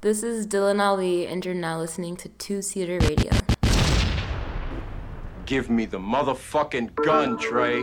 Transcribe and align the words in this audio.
This 0.00 0.22
is 0.22 0.46
Dylan 0.46 0.80
Ali, 0.80 1.26
and 1.26 1.44
you're 1.44 1.56
now 1.56 1.80
listening 1.80 2.16
to 2.18 2.28
Two 2.28 2.62
Seater 2.62 3.00
Radio. 3.00 3.32
Give 5.44 5.68
me 5.68 5.86
the 5.86 5.98
motherfucking 5.98 6.94
gun, 6.94 7.36
Trey. 7.36 7.82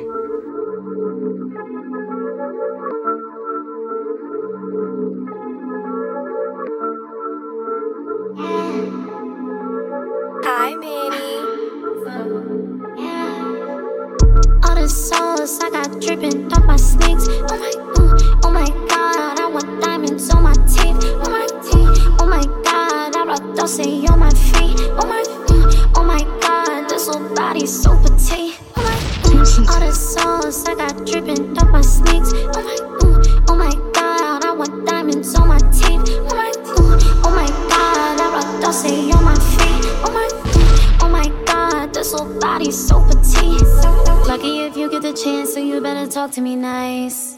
Nice. 46.95 47.37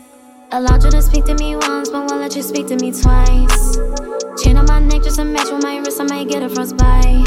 Allowed 0.51 0.83
you 0.83 0.91
to 0.91 1.01
speak 1.01 1.25
to 1.25 1.35
me 1.35 1.55
once, 1.55 1.89
but 1.89 2.09
won't 2.09 2.21
let 2.21 2.35
you 2.35 2.43
speak 2.43 2.67
to 2.67 2.75
me 2.75 2.91
twice. 2.91 3.77
Chain 4.41 4.57
on 4.57 4.65
my 4.65 4.79
neck 4.79 5.03
just 5.03 5.17
to 5.17 5.25
match 5.25 5.51
with 5.51 5.63
my 5.63 5.77
wrist, 5.77 5.99
I 5.99 6.03
might 6.03 6.29
get 6.29 6.43
a 6.43 6.49
frostbite. 6.49 7.25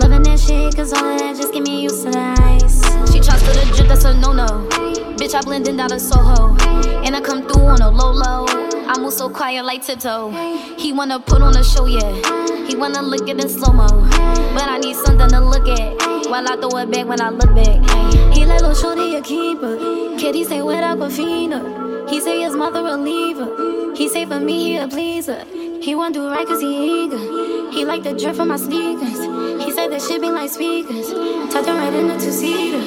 Loving 0.00 0.22
that 0.24 0.38
shit, 0.38 0.74
cause 0.76 0.92
all 0.92 1.04
of 1.04 1.18
that 1.20 1.36
just 1.36 1.52
get 1.52 1.62
me 1.62 1.82
used 1.82 2.04
to 2.04 2.10
the 2.10 2.26
ice. 2.54 2.78
She 3.12 3.20
tries 3.20 3.42
to 3.42 3.50
the 3.58 3.72
drip, 3.74 3.88
that's 3.88 4.04
a 4.04 4.14
no 4.14 4.32
no. 4.32 4.68
Bitch, 5.16 5.34
I 5.34 5.42
blend 5.42 5.68
in 5.68 5.80
out 5.80 5.92
of 5.92 6.00
Soho. 6.00 6.56
And 7.04 7.14
I 7.16 7.20
come 7.20 7.46
through 7.48 7.66
on 7.66 7.80
a 7.82 7.90
low 7.90 8.12
low. 8.12 8.46
I 8.90 8.98
move 8.98 9.12
so 9.12 9.28
quiet 9.28 9.64
like 9.64 9.84
tiptoe. 9.84 10.30
He 10.76 10.92
wanna 10.92 11.20
put 11.20 11.40
on 11.40 11.56
a 11.56 11.64
show, 11.64 11.86
yeah. 11.86 12.12
He 12.66 12.76
wanna 12.76 13.02
look 13.02 13.28
at 13.28 13.42
in 13.42 13.48
slow 13.48 13.72
mo. 13.72 13.86
But 14.54 14.68
I 14.68 14.78
need 14.78 14.96
something 14.96 15.28
to 15.28 15.40
look 15.40 15.68
at. 15.68 16.28
While 16.30 16.48
I 16.48 16.56
throw 16.56 16.78
it 16.78 16.90
back 16.90 17.06
when 17.06 17.20
I 17.20 17.30
look 17.30 17.54
back. 17.54 18.17
Let 18.48 18.62
little 18.62 18.74
shorty 18.74 19.14
a 19.14 19.20
keeper. 19.20 19.76
Kitty 20.18 20.42
say 20.42 20.62
with 20.62 20.78
Aquafina. 20.78 22.08
He 22.08 22.18
say 22.18 22.40
his 22.40 22.56
mother 22.56 22.80
a 22.80 22.96
leaver. 22.96 23.94
He 23.94 24.08
say 24.08 24.24
for 24.24 24.40
me 24.40 24.64
he 24.64 24.76
a 24.78 24.88
pleaser. 24.88 25.44
He 25.82 25.94
want 25.94 26.14
do 26.14 26.26
right 26.28 26.46
cause 26.46 26.62
he 26.62 27.04
eager. 27.04 27.18
He 27.70 27.84
like 27.84 28.02
the 28.02 28.14
drip 28.14 28.36
from 28.36 28.48
my 28.48 28.56
sneakers. 28.56 29.20
He 29.62 29.70
said 29.70 29.88
that 29.88 30.00
shit 30.00 30.22
be 30.22 30.30
like 30.30 30.50
speakers. 30.50 31.10
Tuck 31.52 31.66
him 31.66 31.76
right 31.76 31.92
in 31.92 32.08
the 32.08 32.14
two 32.14 32.32
seater. 32.32 32.82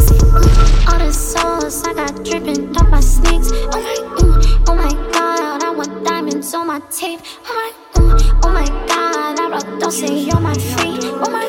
Say, 0.00 0.18
uh, 0.18 0.90
all 0.90 0.98
the 0.98 1.12
sauce 1.12 1.84
I 1.84 1.92
got 1.92 2.24
dripping 2.24 2.74
off 2.76 2.88
my 2.88 3.00
sneaks. 3.00 3.50
Oh 3.52 3.80
my, 3.86 3.96
ooh, 4.24 4.64
oh 4.68 4.74
my 4.74 5.12
god, 5.12 5.62
I 5.62 5.70
want 5.70 6.02
diamonds 6.04 6.54
on 6.54 6.66
my 6.66 6.80
tape. 6.90 7.20
Oh 7.46 7.54
my, 7.60 8.00
ooh, 8.00 8.40
oh 8.42 8.50
my 8.50 8.66
god, 8.88 9.38
I 9.38 9.48
rock 9.50 9.80
Dulce 9.80 10.02
on 10.34 10.42
my 10.42 10.54
feet. 10.54 11.04
Oh 11.04 11.30
my, 11.30 11.46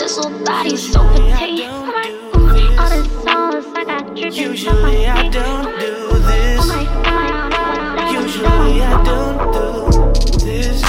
this 0.00 0.16
little 0.16 0.44
body 0.46 0.76
so 0.76 1.06
petite. 1.12 1.68
My, 1.68 2.08
ooh, 2.34 2.78
all 2.80 2.88
the 2.88 3.04
sauce 3.22 3.66
I 3.76 3.84
got 3.84 4.16
dripping 4.16 4.56
off 4.56 4.82
my 4.82 4.90
Usually 4.90 5.06
I 5.06 5.20
sneaks. 5.20 5.36
don't 5.36 5.78
do 5.78 6.18
this. 6.20 6.68
my 6.68 6.84
god, 6.84 7.52
I 7.52 7.66
want 7.68 7.96
diamonds 7.96 7.96
on 7.98 8.22
Usually 8.22 8.80
my 8.80 8.86
I 8.86 9.04
don't 9.04 9.52
do 9.52 10.38
this. 10.46 10.80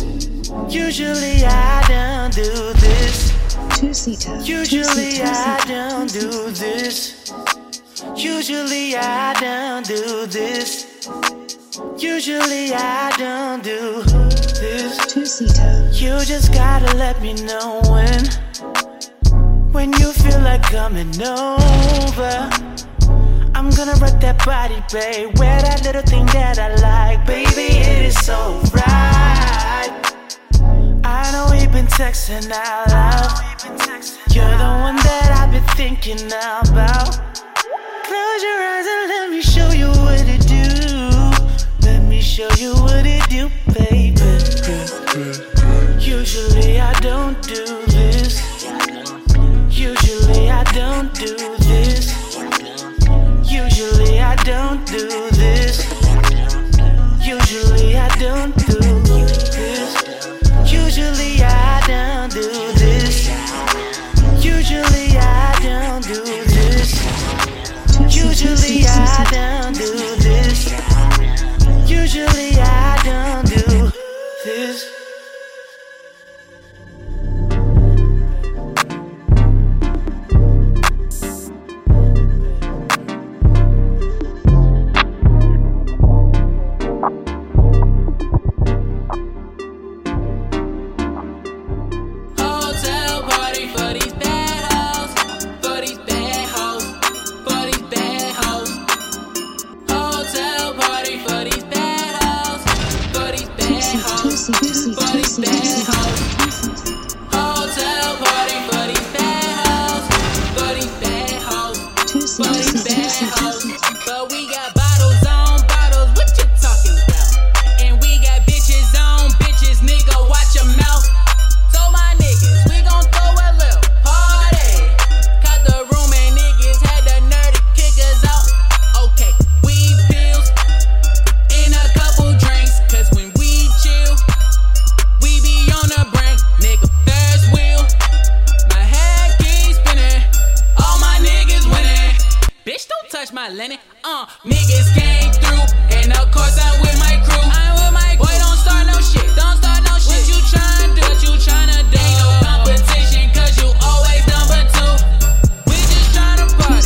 Usually 0.74 1.44
I 1.44 1.84
don't 1.90 2.34
do 2.34 2.74
this. 2.80 3.34
Two 3.78 3.94
seater. 3.94 4.38
Usually 4.44 5.22
I 5.22 5.60
don't 5.68 6.10
do 6.14 6.52
this. 6.52 7.34
Usually 8.16 8.96
I 8.96 9.34
don't 9.42 9.86
do 9.86 10.26
this. 10.28 11.10
Usually 11.98 12.74
I 12.74 13.12
don't 13.18 13.62
do 13.62 14.04
this. 14.04 15.14
Two 15.14 15.26
seater. 15.26 15.90
You 15.92 16.24
just 16.24 16.54
gotta 16.54 16.96
let 16.96 17.22
me 17.22 17.34
know 17.34 17.82
when. 17.90 18.51
When 19.72 19.94
you 19.94 20.12
feel 20.12 20.42
like 20.42 20.64
coming 20.64 21.10
over. 21.22 22.50
I'm 23.56 23.70
gonna 23.70 23.96
rock 24.04 24.20
that 24.20 24.44
body, 24.46 24.84
babe. 24.92 25.38
Wear 25.40 25.62
that 25.62 25.84
little 25.84 26.02
thing 26.02 26.26
that 26.28 26.60
I 26.60 26.76
like, 26.76 27.26
baby. 27.26 27.78
It 27.78 28.06
is 28.08 28.26
so 28.26 28.60
right. 28.74 29.92
I 31.06 31.32
know 31.32 31.48
we've 31.52 31.72
been 31.72 31.88
texting 31.88 32.52
out 32.52 32.90
loud. 32.90 33.32
You're 34.34 34.58
the 34.58 34.72
one 34.84 34.98
that 35.08 35.30
I've 35.40 35.52
been 35.52 35.64
thinking 35.76 36.26
about. 36.28 37.16
Close 38.04 38.42
your 38.44 38.60
eyes 38.72 38.88
and 38.94 39.08
let 39.10 39.30
me 39.30 39.42
show 39.42 39.72
you 39.72 39.88
what 40.04 40.28
it 40.28 40.48
do. 40.48 41.88
Let 41.88 42.04
me 42.04 42.20
show 42.20 42.50
you 42.58 42.74
what 42.74 43.06
it 43.06 43.24
do, 43.30 43.50
baby. 43.74 44.22
See 104.42 104.54
secret, 104.54 104.96
secret. 104.96 105.21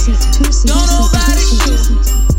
Don't 0.06 0.86
nobody 0.86 1.42
shoot. 1.42 2.35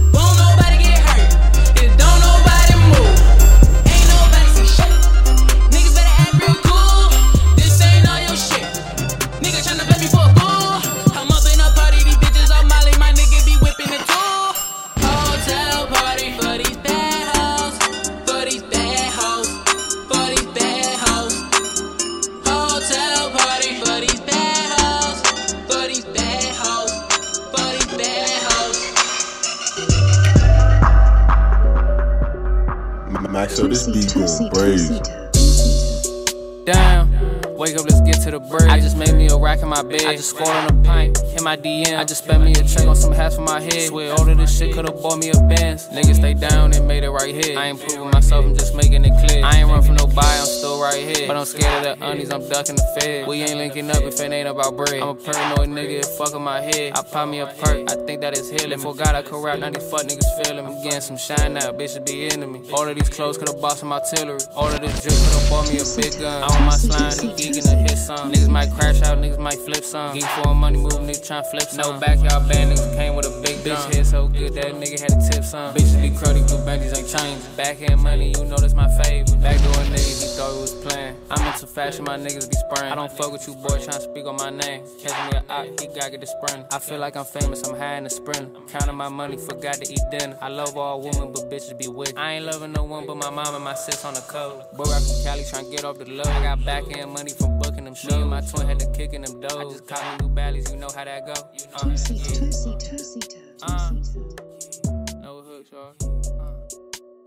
Shit 44.57 44.73
could've 44.73 45.03
bought 45.03 45.19
me 45.19 45.31
a 45.31 45.41
Benz. 45.49 45.89
Niggas 45.89 46.17
stay 46.17 46.33
down 46.33 46.73
and 46.73 46.89
made 46.89 47.05
it 47.05 47.11
right 47.11 47.35
here. 47.35 47.59
I 47.59 47.67
ain't 47.67 47.81
proving 47.81 48.11
myself, 48.11 48.47
I'm 48.47 48.57
just 48.57 48.75
making 48.75 49.05
it 49.05 49.13
clear. 49.27 49.45
I 49.45 49.59
ain't 49.59 49.69
run 49.69 49.83
from 49.83 49.97
nobody, 49.97 50.39
I'm 50.41 50.47
right 50.81 51.03
here. 51.03 51.27
But 51.27 51.37
I'm 51.37 51.45
scared 51.45 51.87
of 51.87 51.99
the 51.99 52.07
undies, 52.07 52.31
I'm 52.31 52.49
ducking 52.49 52.77
the 52.77 52.87
fed. 52.99 53.27
We 53.27 53.43
ain't 53.43 53.57
linking 53.57 53.91
up 53.91 54.03
if 54.03 54.21
it 54.21 54.33
ain't 54.33 54.49
about 54.49 54.77
bread. 54.77 55.03
I'm 55.03 55.09
a 55.09 55.15
paranoid 55.15 55.69
nigga, 55.69 56.01
it 56.01 56.07
fucking 56.19 56.43
my 56.43 56.61
head. 56.61 56.93
I 56.97 57.03
pop 57.03 57.29
me 57.29 57.41
a 57.41 57.47
perk, 57.47 57.91
I 57.91 57.95
think 58.07 58.21
that 58.21 58.37
is 58.37 58.51
healing. 58.51 58.79
Forgot 58.79 59.15
I 59.15 59.23
could 59.23 59.43
rap, 59.43 59.59
now 59.59 59.71
these 59.71 59.89
fuck 59.91 60.03
niggas 60.03 60.45
feeling. 60.45 60.67
I'm 60.67 60.83
getting 60.83 61.01
some 61.01 61.17
shine 61.17 61.55
now, 61.55 61.73
bitches 61.73 62.05
be 62.07 62.25
into 62.25 62.47
me. 62.47 62.63
All 62.73 62.89
of 62.89 62.95
these 62.95 63.09
clothes 63.09 63.39
could've 63.39 63.61
bought 63.61 63.79
some 63.79 63.93
artillery. 63.93 64.41
All 64.55 64.69
of 64.69 64.81
this 64.81 65.03
drip 65.03 65.15
could've 65.15 65.51
bought 65.51 65.69
me 65.69 65.79
a 65.79 65.87
big 65.97 66.21
gun. 66.21 66.43
I 66.43 66.49
want 66.49 66.65
my 66.65 66.77
slime, 66.77 67.17
the 67.17 67.35
geek 67.37 67.57
and 67.57 67.67
the 67.67 67.77
hit 67.89 67.99
song. 67.99 68.33
Niggas 68.33 68.49
might 68.49 68.71
crash 68.73 69.03
out, 69.03 69.19
niggas 69.19 69.39
might 69.39 69.59
flip 69.59 69.85
some. 69.85 70.15
Geek 70.15 70.25
for 70.25 70.55
money 70.55 70.79
move, 70.79 70.93
niggas 70.93 71.27
tryna 71.27 71.51
flip 71.51 71.69
some. 71.69 71.95
No 71.95 72.01
backyard 72.01 72.49
band, 72.49 72.73
niggas 72.73 72.97
came 72.97 73.15
with 73.15 73.27
a 73.27 73.41
big 73.43 73.57
bitch 73.59 73.95
head 73.95 74.07
so 74.07 74.29
good 74.29 74.55
that 74.55 74.73
nigga 74.75 75.01
had 75.01 75.11
to 75.11 75.29
tip 75.31 75.45
some. 75.45 75.75
Bitches 75.75 76.01
be 76.01 76.11
cruddy, 76.11 76.47
blue 76.47 76.59
benjies 76.65 76.97
ain't 76.97 77.09
changing. 77.09 77.57
Backhand 77.57 78.01
money, 78.03 78.33
you 78.37 78.45
know 78.45 78.57
that's 78.57 78.75
my 78.75 78.89
favorite. 79.03 79.41
Backdoor 79.41 79.85
niggas, 79.91 80.23
he 80.23 80.29
thought 80.37 80.55
was 80.67 80.75
playing. 80.85 81.17
I'm 81.31 81.47
into 81.47 81.67
fashion, 81.67 82.05
my 82.05 82.17
niggas 82.19 82.49
be 82.51 82.57
spraying. 82.57 82.93
I 82.93 82.95
don't 82.97 83.13
fuck 83.13 83.31
with 83.33 83.47
you, 83.47 83.55
boy, 83.55 83.79
tryna 83.79 84.01
speak 84.03 84.27
on 84.27 84.37
my 84.37 84.51
name. 84.51 84.83
Catch 85.01 85.17
me 85.33 85.39
a 85.39 85.43
op, 85.53 85.81
he 85.81 85.87
gotta 85.87 86.11
get 86.11 86.21
the 86.21 86.27
sprint. 86.27 86.67
I 86.73 86.79
feel 86.79 86.99
like 86.99 87.17
I'm 87.17 87.25
famous, 87.25 87.63
I'm 87.67 87.77
high 87.79 87.97
in 87.97 88.05
the 88.05 88.11
sprint. 88.11 88.51
Counting 88.69 88.97
my 88.97 89.09
money, 89.09 89.37
forgot 89.37 89.75
to 89.75 89.93
eat 89.93 90.01
dinner. 90.11 90.37
I 90.43 90.49
love 90.49 90.77
all 90.77 91.01
women, 91.01 91.33
but 91.33 91.49
bitches 91.51 91.79
be 91.79 91.87
wicked. 91.89 92.17
I 92.19 92.33
ain't 92.35 92.47
loving 92.47 92.73
no 92.73 92.83
one 92.85 93.07
but 93.07 93.17
my 93.17 93.31
mom 93.31 93.55
and 93.55 93.65
my 93.65 93.75
sis 93.75 94.05
on 94.05 94.15
the 94.15 94.21
code. 94.23 94.63
Boy, 94.77 94.85
I 94.85 94.99
from 94.99 95.23
Cali 95.25 95.43
tryna 95.43 95.71
get 95.71 95.85
off 95.85 95.99
the 95.99 96.07
low. 96.07 96.25
I 96.25 96.43
got 96.43 96.65
backhand 96.65 97.13
money 97.13 97.31
from 97.33 97.59
booking 97.59 97.85
them 97.85 97.95
shows. 97.95 98.13
Me 98.13 98.21
and 98.23 98.31
my 98.31 98.41
twin 98.41 98.67
had 98.67 98.81
to 98.81 98.91
kick 98.93 99.13
in 99.13 99.23
them 99.23 99.41
doors. 99.41 99.55
I 99.55 99.63
just 99.71 99.87
caught 99.87 100.21
me 100.21 100.27
new 100.27 100.35
ballies, 100.35 100.71
you 100.73 100.79
know 100.79 100.89
how 100.95 101.05
that 101.05 101.27
go. 101.27 101.33
Uh, 101.33 101.79
Two-seater, 101.85 102.35
yeah. 102.35 102.41
two-seater, 102.41 102.79
two-seater, 102.97 103.39
Uh. 103.63 103.91
two-seater. 103.91 105.21
No 105.23 105.43
hooks, 105.43 105.71
y'all. 105.71 105.95
Uh, 106.41 106.53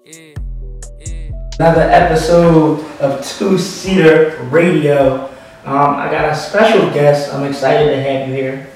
yeah. 0.05 0.33
Another 1.59 1.81
episode 1.81 2.79
of 3.01 3.21
Two 3.25 3.57
Seater 3.57 4.39
Radio. 4.49 5.25
Um, 5.65 5.95
I 5.95 6.09
got 6.09 6.29
a 6.29 6.33
special 6.33 6.89
guest. 6.91 7.33
I'm 7.33 7.43
excited 7.43 7.89
to 7.93 8.01
have 8.01 8.29
you 8.29 8.33
here. 8.33 8.69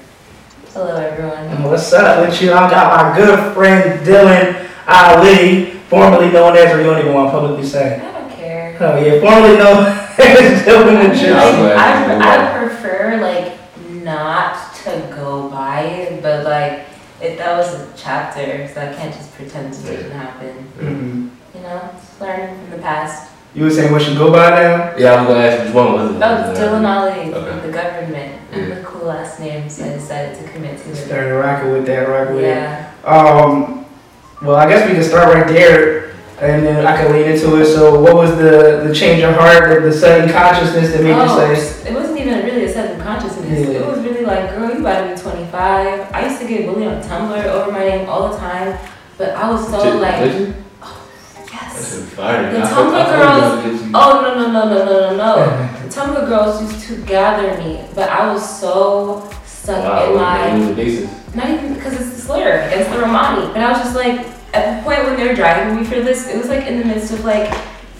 Hello, 0.74 0.94
everyone. 0.94 1.46
And 1.46 1.64
what's 1.64 1.90
up 1.94 2.28
with 2.28 2.42
you? 2.42 2.52
I 2.52 2.68
got 2.68 2.94
my 2.94 3.16
good 3.16 3.54
friend 3.54 4.06
Dylan 4.06 4.68
Ali, 4.86 5.70
formerly 5.88 6.30
known 6.30 6.58
as, 6.58 6.74
or 6.74 6.76
you 6.76 6.84
don't 6.84 6.98
even 6.98 7.14
want 7.14 7.28
to 7.28 7.30
publicly 7.30 7.64
say. 7.64 8.00
I 8.00 8.20
don't 8.20 8.30
care. 8.30 8.76
Oh 8.78 9.02
yeah, 9.02 9.18
formerly 9.18 9.56
known 9.56 9.86
as 10.18 10.62
Dylan 10.66 11.22
the 11.22 11.30
Like, 11.30 11.78
I, 11.78 12.58
I 12.58 12.66
prefer 12.66 13.18
like 13.22 13.58
not 14.04 14.74
to 14.84 14.90
go 15.16 15.48
by 15.48 15.84
it, 15.84 16.22
but 16.22 16.44
like 16.44 16.84
it, 17.22 17.38
that 17.38 17.56
was 17.56 17.72
a 17.76 17.90
chapter, 17.96 18.68
so 18.68 18.82
I 18.82 18.92
can't 18.92 19.14
just 19.14 19.32
pretend 19.32 19.72
it 19.72 19.82
didn't 19.84 20.10
happen. 20.10 20.70
Mhm. 20.78 21.33
You 21.54 21.60
know, 21.62 21.90
just 21.94 22.20
learning 22.20 22.56
from 22.58 22.70
the 22.70 22.78
past. 22.78 23.30
You 23.54 23.64
were 23.64 23.70
saying 23.70 23.92
what 23.92 24.06
you 24.08 24.18
go 24.18 24.32
by 24.32 24.50
now? 24.50 24.96
Yeah, 24.98 25.12
I 25.14 25.20
was 25.20 25.28
gonna 25.28 25.40
ask 25.46 25.58
you 25.60 25.64
which 25.66 25.74
one 25.74 25.92
was 25.92 26.10
it? 26.10 26.16
Oh, 26.16 26.54
Dylan 26.58 26.84
Ali, 26.84 27.32
Okay. 27.32 27.66
the 27.66 27.72
government, 27.72 28.32
Yeah. 28.52 28.74
the 28.74 28.80
cool 28.84 29.06
last 29.06 29.38
name, 29.38 29.70
so 29.70 29.84
I 29.84 29.88
decided 29.90 30.36
to 30.38 30.44
commit 30.52 30.82
to 30.82 30.90
it. 30.90 30.96
Started 30.96 31.34
rocking 31.34 31.72
with 31.72 31.86
that, 31.86 32.08
rocking 32.08 32.34
with 32.36 32.44
it. 32.44 32.48
Yeah. 32.48 32.86
Um, 33.04 33.84
well, 34.42 34.56
I 34.56 34.68
guess 34.68 34.88
we 34.88 34.94
can 34.94 35.04
start 35.04 35.32
right 35.32 35.46
there, 35.46 36.10
and 36.42 36.66
then 36.66 36.84
I 36.84 36.96
can 36.96 37.12
lead 37.12 37.26
into 37.26 37.54
it. 37.60 37.66
So, 37.66 38.00
what 38.00 38.14
was 38.16 38.36
the 38.36 38.82
the 38.88 38.92
change 38.92 39.22
of 39.22 39.36
heart, 39.36 39.68
the, 39.68 39.80
the 39.88 39.92
sudden 39.92 40.28
consciousness 40.30 40.90
that 40.92 41.02
made 41.02 41.12
Oh, 41.14 41.22
you 41.48 41.54
say? 41.54 41.88
it 41.90 41.94
wasn't 41.94 42.18
even 42.18 42.44
really 42.44 42.64
a 42.64 42.72
sudden 42.72 43.00
consciousness. 43.00 43.68
Yeah. 43.68 43.78
It 43.78 43.86
was 43.86 44.00
really 44.00 44.24
like, 44.26 44.50
girl, 44.50 44.68
you 44.74 44.80
about 44.80 45.06
to 45.08 45.14
be 45.14 45.20
25. 45.30 46.10
I 46.12 46.26
used 46.26 46.40
to 46.40 46.48
get 46.48 46.66
bullied 46.66 46.88
on 46.88 47.00
Tumblr 47.00 47.44
over 47.46 47.70
my 47.70 47.78
name 47.86 48.08
all 48.08 48.30
the 48.32 48.36
time, 48.36 48.76
but 49.16 49.30
I 49.36 49.48
was 49.48 49.68
so 49.70 49.78
Did- 49.84 50.00
like, 50.02 50.54
did 51.74 51.82
you? 51.82 51.82
yes. 51.82 51.90
That 51.90 52.00
shit 52.00 52.08
fire. 52.10 52.52
The 52.52 52.58
I- 52.58 52.62
I- 52.62 52.70
Tumblr 52.70 53.62
girls- 53.62 53.90
Oh 53.94 54.20
no 54.22 54.34
no 54.34 54.52
no 54.52 54.68
no 54.68 54.84
no 54.84 55.10
no 55.10 55.16
no! 55.16 55.34
The 55.82 55.94
Tumblr 55.94 56.28
girls 56.28 56.62
used 56.62 56.86
to 56.88 56.96
gather 57.06 57.56
me, 57.62 57.80
but 57.94 58.08
I 58.08 58.32
was 58.32 58.60
so 58.60 59.30
stuck 59.46 59.84
Wow, 59.84 60.10
in 60.10 60.16
my 60.16 60.56
you 60.56 60.68
were 60.68 60.74
decent. 60.74 61.36
not 61.36 61.48
even 61.50 61.74
because 61.74 61.94
it's 61.94 62.10
the 62.16 62.20
slur 62.22 62.68
it's 62.72 62.90
the 62.90 62.98
Romani, 62.98 63.46
but 63.48 63.58
I 63.58 63.72
was 63.72 63.78
just 63.78 63.96
like 63.96 64.26
at 64.52 64.76
the 64.78 64.82
point 64.84 65.04
when 65.04 65.16
they 65.16 65.26
were 65.26 65.34
driving 65.34 65.76
me 65.76 65.84
for 65.84 66.00
this, 66.00 66.28
it 66.28 66.36
was 66.36 66.48
like 66.48 66.66
in 66.66 66.78
the 66.78 66.84
midst 66.84 67.12
of 67.12 67.24
like 67.24 67.48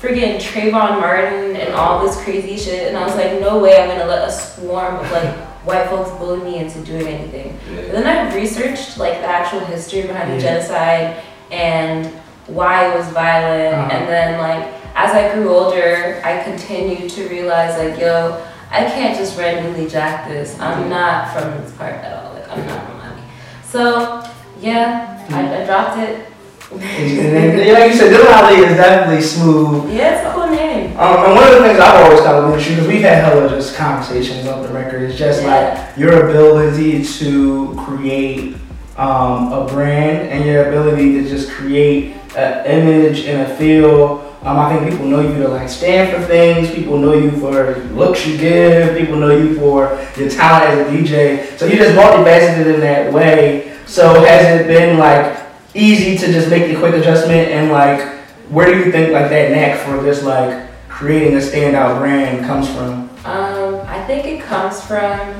friggin' 0.00 0.36
Trayvon 0.38 1.00
Martin 1.00 1.56
and 1.56 1.72
all 1.74 2.04
this 2.06 2.20
crazy 2.22 2.56
shit, 2.58 2.88
and 2.88 2.96
I 2.96 3.04
was 3.06 3.14
like, 3.16 3.40
no 3.40 3.58
way 3.58 3.80
I'm 3.80 3.88
gonna 3.88 4.04
let 4.04 4.28
a 4.28 4.32
swarm 4.32 4.96
of 4.96 5.10
like 5.12 5.34
white 5.64 5.88
folks 5.88 6.10
bully 6.18 6.40
me 6.42 6.58
into 6.58 6.78
doing 6.80 7.06
anything. 7.06 7.58
Yeah. 7.72 7.80
And 7.80 7.92
then 7.94 8.06
I 8.06 8.34
researched 8.34 8.98
like 8.98 9.14
the 9.20 9.26
actual 9.26 9.60
history 9.60 10.02
behind 10.02 10.30
the 10.32 10.38
genocide 10.38 11.22
and 11.50 12.12
why 12.46 12.90
it 12.90 12.96
was 12.96 13.08
violent. 13.08 13.74
Uh-huh. 13.74 13.96
And 13.96 14.08
then 14.08 14.38
like 14.38 14.72
as 14.94 15.12
I 15.12 15.34
grew 15.34 15.48
older, 15.50 16.20
I 16.24 16.42
continued 16.44 17.10
to 17.10 17.28
realize 17.28 17.76
like, 17.78 17.98
yo, 18.00 18.44
I 18.70 18.84
can't 18.84 19.16
just 19.16 19.38
randomly 19.38 19.88
jack 19.88 20.28
this. 20.28 20.58
I'm 20.60 20.88
not 20.88 21.32
from 21.32 21.50
this 21.62 21.72
part 21.76 21.94
at 21.94 22.24
all. 22.24 22.34
Like 22.34 22.48
I'm 22.50 22.66
not 22.66 22.88
Romani. 22.88 23.22
So 23.64 24.24
yeah, 24.60 25.26
I, 25.30 25.62
I 25.62 25.66
dropped 25.66 25.98
it. 25.98 26.26
And 26.74 26.80
then, 26.80 27.74
like 27.74 27.92
you 27.92 27.96
said, 27.96 28.20
Ali 28.32 28.56
is 28.66 28.76
definitely 28.76 29.22
smooth. 29.22 29.92
Yeah, 29.92 30.16
it's 30.18 30.26
a 30.28 30.32
cool 30.32 30.48
name. 30.50 30.96
Um, 30.98 31.24
and 31.26 31.34
one 31.36 31.46
of 31.46 31.54
the 31.54 31.68
things 31.68 31.78
I've 31.78 32.04
always 32.04 32.20
kind 32.20 32.36
of 32.36 32.50
been 32.52 32.60
true 32.60 32.74
because 32.74 32.88
we've 32.88 33.02
had 33.02 33.22
hella 33.22 33.48
just 33.48 33.76
conversations 33.76 34.48
off 34.48 34.66
the 34.66 34.72
record 34.72 35.02
is 35.02 35.16
just 35.16 35.42
Yeah. 35.42 35.86
like 35.88 35.96
your 35.96 36.28
ability 36.30 37.04
to 37.04 37.74
create 37.84 38.56
um, 38.96 39.52
a 39.52 39.66
brand 39.68 40.28
and 40.30 40.44
your 40.44 40.68
ability 40.68 41.22
to 41.22 41.28
just 41.28 41.50
create 41.50 42.16
an 42.36 42.66
image 42.66 43.24
and 43.26 43.42
a 43.42 43.56
feel. 43.56 44.20
Um, 44.42 44.58
I 44.58 44.76
think 44.76 44.90
people 44.90 45.06
know 45.06 45.20
you 45.20 45.42
to 45.42 45.48
like 45.48 45.68
stand 45.68 46.14
for 46.14 46.26
things. 46.26 46.70
People 46.74 46.98
know 46.98 47.14
you 47.14 47.30
for 47.32 47.78
looks 47.94 48.26
you 48.26 48.36
give. 48.36 48.96
People 48.96 49.16
know 49.16 49.36
you 49.36 49.58
for 49.58 49.98
your 50.16 50.28
talent 50.28 50.70
as 50.70 50.86
a 50.86 50.90
DJ. 50.90 51.58
So 51.58 51.66
you 51.66 51.76
just 51.76 51.96
multifaceted 51.96 52.74
in 52.74 52.80
that 52.80 53.12
way. 53.12 53.78
So 53.86 54.22
has 54.24 54.60
it 54.60 54.66
been 54.66 54.98
like 54.98 55.42
easy 55.74 56.16
to 56.18 56.32
just 56.32 56.50
make 56.50 56.70
the 56.70 56.78
quick 56.78 56.94
adjustment 56.94 57.48
and 57.48 57.72
like 57.72 58.14
where 58.50 58.72
do 58.72 58.78
you 58.78 58.92
think 58.92 59.12
like 59.12 59.30
that 59.30 59.50
knack 59.50 59.80
for 59.80 60.04
just 60.04 60.22
like 60.24 60.70
creating 60.88 61.34
a 61.34 61.40
standout 61.40 61.98
brand 61.98 62.44
comes 62.44 62.68
from? 62.68 63.10
Um, 63.24 63.80
I 63.86 64.04
think 64.06 64.26
it 64.26 64.42
comes 64.42 64.80
from 64.82 65.34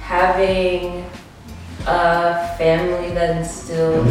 having 0.00 1.04
a 1.86 2.56
family 2.58 3.12
that 3.14 3.36
instills 3.36 4.10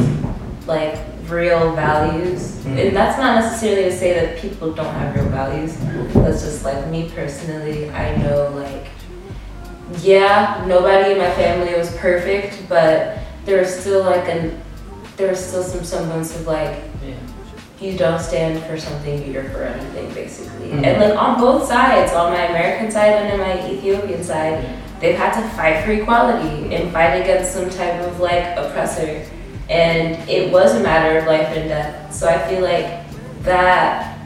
like 0.66 0.98
real 1.32 1.74
values. 1.76 2.56
Mhm. 2.66 2.88
And 2.88 2.96
that's 2.96 3.18
not 3.18 3.42
necessarily 3.42 3.84
to 3.84 3.98
say 3.98 4.14
that 4.14 4.38
people 4.38 4.72
don't 4.72 4.94
have 4.94 5.16
real 5.16 5.26
values. 5.26 5.76
That's 6.14 6.42
just 6.44 6.64
like 6.64 6.88
me 6.88 7.12
personally, 7.16 7.90
I 7.92 8.16
know 8.18 8.52
like 8.56 8.88
yeah, 10.02 10.64
nobody 10.68 11.14
in 11.14 11.18
my 11.18 11.32
family 11.32 11.74
was 11.76 11.90
perfect, 11.98 12.70
but 12.70 13.18
there 13.46 13.60
was 13.60 13.74
still 13.80 14.04
like 14.04 14.28
an 14.30 14.62
there 15.18 15.30
was 15.30 15.44
still 15.44 15.64
some 15.64 15.84
semblance 15.84 16.36
of 16.36 16.48
like 16.48 16.76
you 17.82 17.98
don't 17.98 18.20
stand 18.20 18.62
for 18.64 18.78
something, 18.78 19.32
you're 19.32 19.46
for 19.46 19.64
anything, 19.64 20.14
basically. 20.14 20.70
Mhm. 20.72 20.86
And 20.86 21.02
like 21.02 21.18
on 21.18 21.40
both 21.40 21.68
sides, 21.68 22.14
on 22.14 22.34
my 22.34 22.46
American 22.46 22.92
side 22.92 23.14
and 23.14 23.34
on 23.34 23.40
my 23.40 23.68
Ethiopian 23.70 24.24
side, 24.24 24.66
they've 25.00 25.18
had 25.18 25.34
to 25.34 25.42
fight 25.56 25.84
for 25.86 25.92
equality 25.92 26.76
and 26.76 26.92
fight 26.92 27.22
against 27.22 27.54
some 27.54 27.70
type 27.70 28.02
of 28.02 28.20
like 28.20 28.46
oppressor. 28.58 29.22
And 29.70 30.28
it 30.30 30.52
was 30.52 30.76
a 30.76 30.80
matter 30.80 31.20
of 31.20 31.26
life 31.28 31.48
and 31.56 31.70
death. 31.70 32.14
So 32.14 32.28
I 32.28 32.38
feel 32.50 32.62
like 32.62 33.04
that 33.44 34.18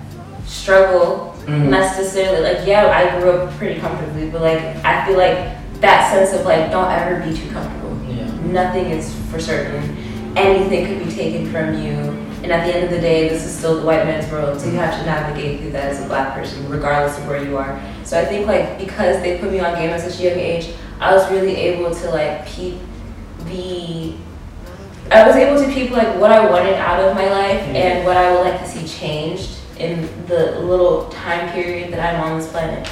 struggle 0.46 1.36
Mhm. 1.46 1.70
necessarily 1.70 2.42
like 2.42 2.66
yeah, 2.66 2.88
I 2.88 3.20
grew 3.20 3.32
up 3.32 3.52
pretty 3.58 3.80
comfortably, 3.80 4.30
but 4.30 4.42
like 4.42 4.62
I 4.86 5.06
feel 5.06 5.18
like 5.18 5.38
that 5.82 6.10
sense 6.12 6.32
of 6.34 6.46
like 6.46 6.72
don't 6.72 6.90
ever 6.90 7.20
be 7.20 7.36
too 7.36 7.50
comfortable. 7.52 7.98
Yeah. 8.10 8.26
Nothing 8.46 8.92
is 8.92 9.14
for 9.30 9.40
certain. 9.40 9.98
Anything 10.38 10.88
could 10.88 11.06
be 11.06 11.12
taken 11.14 11.52
from 11.52 11.82
you. 11.84 12.16
And 12.44 12.52
at 12.52 12.66
the 12.66 12.76
end 12.76 12.84
of 12.86 12.90
the 12.92 13.00
day, 13.00 13.30
this 13.30 13.46
is 13.46 13.54
still 13.58 13.80
the 13.80 13.86
white 13.86 14.06
man's 14.06 14.30
world. 14.32 14.60
So 14.60 14.68
you 14.70 14.78
have 14.78 14.98
to 15.00 15.06
navigate 15.06 15.62
through 15.62 15.72
that 15.72 15.86
as 15.92 16.02
a 16.04 16.08
black 16.08 16.34
person, 16.36 16.68
regardless 16.70 17.18
of 17.18 17.28
where 17.28 17.42
you 17.42 17.58
are. 17.58 17.80
So 18.04 18.20
I 18.20 18.26
think 18.26 18.48
like 18.48 18.78
because 18.80 19.22
they 19.22 19.38
put 19.38 19.52
me 19.52 19.60
on 19.60 19.76
game 19.76 19.90
at 19.92 20.02
such 20.02 20.20
a 20.20 20.24
young 20.24 20.40
age, 20.40 20.70
I 21.02 21.14
was 21.14 21.30
really 21.32 21.56
able 21.58 21.94
to 21.94 22.10
like 22.10 22.46
peep 22.46 22.80
the 23.50 24.14
I 25.12 25.27
was 25.27 25.36
able 25.36 25.62
to 25.62 25.72
peep 25.72 25.91
like 25.91 26.19
what 26.19 26.31
I 26.31 26.50
wanted 26.50 26.75
out 26.75 27.00
of 27.00 27.15
my 27.15 27.29
life 27.29 27.62
and 27.62 28.05
what 28.05 28.17
I 28.17 28.31
would 28.31 28.41
like 28.41 28.60
to 28.62 28.67
see 28.67 28.88
changed 28.88 29.60
in 29.77 30.01
the 30.27 30.60
little 30.62 31.10
time 31.10 31.51
period 31.51 31.91
that 31.93 32.15
I'm 32.15 32.22
on 32.22 32.39
this 32.39 32.50
planet. 32.50 32.88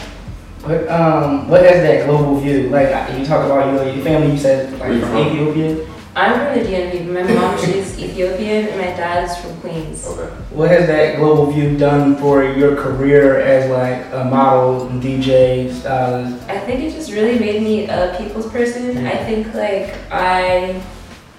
What 0.63 0.87
um 0.89 1.47
what 1.49 1.63
has 1.63 1.81
that 1.81 2.05
global 2.05 2.39
view? 2.39 2.69
Like 2.69 2.89
you 3.17 3.25
talk 3.25 3.45
about 3.45 3.65
you 3.67 3.71
know, 3.73 3.91
your 3.91 4.03
family. 4.03 4.31
You 4.33 4.37
said 4.37 4.71
like 4.73 4.81
Where 4.81 4.93
you 4.93 4.99
from 4.99 5.09
from? 5.09 5.27
Ethiopia. 5.27 5.87
I'm 6.13 6.33
from 6.33 6.61
the 6.61 6.69
DMV, 6.69 7.07
but 7.07 7.25
my 7.25 7.33
mom 7.33 7.57
she's 7.57 7.97
Ethiopian 7.97 8.67
and 8.67 8.77
my 8.77 8.87
dad 8.87 9.23
is 9.23 9.37
from 9.37 9.55
Queens. 9.61 10.05
Okay. 10.05 10.27
What 10.51 10.69
has 10.69 10.85
that 10.87 11.15
global 11.17 11.49
view 11.49 11.77
done 11.77 12.17
for 12.17 12.43
your 12.43 12.75
career 12.75 13.39
as 13.39 13.71
like 13.71 14.05
a 14.11 14.29
model, 14.29 14.87
and 14.89 15.01
DJ, 15.01 15.71
stylist? 15.71 16.49
I 16.49 16.59
think 16.59 16.81
it 16.81 16.91
just 16.91 17.11
really 17.11 17.39
made 17.39 17.63
me 17.63 17.87
a 17.87 18.13
people's 18.19 18.51
person. 18.51 19.07
I 19.07 19.23
think 19.23 19.53
like 19.53 19.95
I 20.11 20.83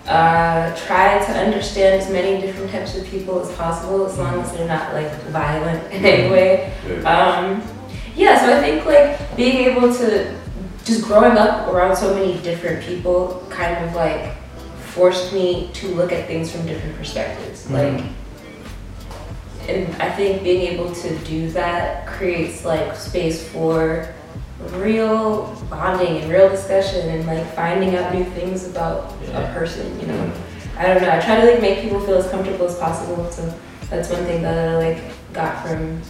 uh, 0.07 0.75
try 0.87 1.25
to 1.25 1.33
understand 1.33 2.01
as 2.03 2.11
many 2.11 2.41
different 2.41 2.71
types 2.71 2.97
of 2.97 3.07
people 3.07 3.41
as 3.41 3.55
possible, 3.57 4.05
as 4.07 4.19
long 4.19 4.41
as 4.41 4.53
they're 4.53 4.67
not 4.67 4.93
like 4.95 5.13
violent 5.25 5.85
in 5.93 6.05
any 6.05 6.31
way. 6.31 6.73
Um, 7.05 7.63
yeah, 8.17 8.45
so 8.45 8.57
I 8.57 8.61
think 8.61 8.85
like 8.85 9.37
being 9.37 9.71
able 9.71 9.93
to 9.95 10.37
just 10.85 11.05
growing 11.05 11.39
up 11.39 11.69
around 11.69 11.97
so 11.97 12.15
many 12.15 12.41
different 12.43 12.85
people 12.85 13.47
kind 13.49 13.85
of 13.85 13.95
like 13.95 14.35
forced 14.93 15.33
me 15.33 15.71
to 15.73 15.89
look 15.95 16.13
at 16.13 16.27
things 16.27 16.51
from 16.51 16.67
different 16.67 16.97
perspectives. 16.97 17.71
Like, 17.71 18.03
and 19.69 20.03
I 20.03 20.11
think 20.11 20.43
being 20.43 20.73
able 20.73 20.93
to 20.93 21.19
do 21.21 21.49
that 21.51 22.07
creates 22.07 22.65
like 22.65 22.97
space 22.97 23.49
for 23.49 24.13
real 24.71 25.55
bonding 25.69 26.23
and 26.23 26.31
real 26.31 26.49
discussion 26.49 27.09
and 27.09 27.27
like 27.27 27.47
finding 27.55 27.97
out 27.97 28.15
new 28.15 28.25
things 28.25 28.69
about 28.69 29.13
a 29.33 29.53
person, 29.55 29.99
you 30.01 30.07
know. 30.07 30.33
I 30.77 30.87
don't 30.87 31.03
know. 31.03 31.11
I 31.11 31.21
try 31.21 31.41
to 31.41 31.51
like 31.51 31.61
make 31.61 31.83
people 31.83 32.01
feel 32.01 32.17
as 32.17 32.31
comfortable 32.31 32.67
as 32.67 32.79
possible. 32.79 33.31
So 33.31 33.55
that's 33.91 34.09
one 34.11 34.25
thing 34.25 34.43
that 34.43 34.69
I 34.69 34.77
like 34.77 35.03
got 35.33 35.67
from 35.67 36.01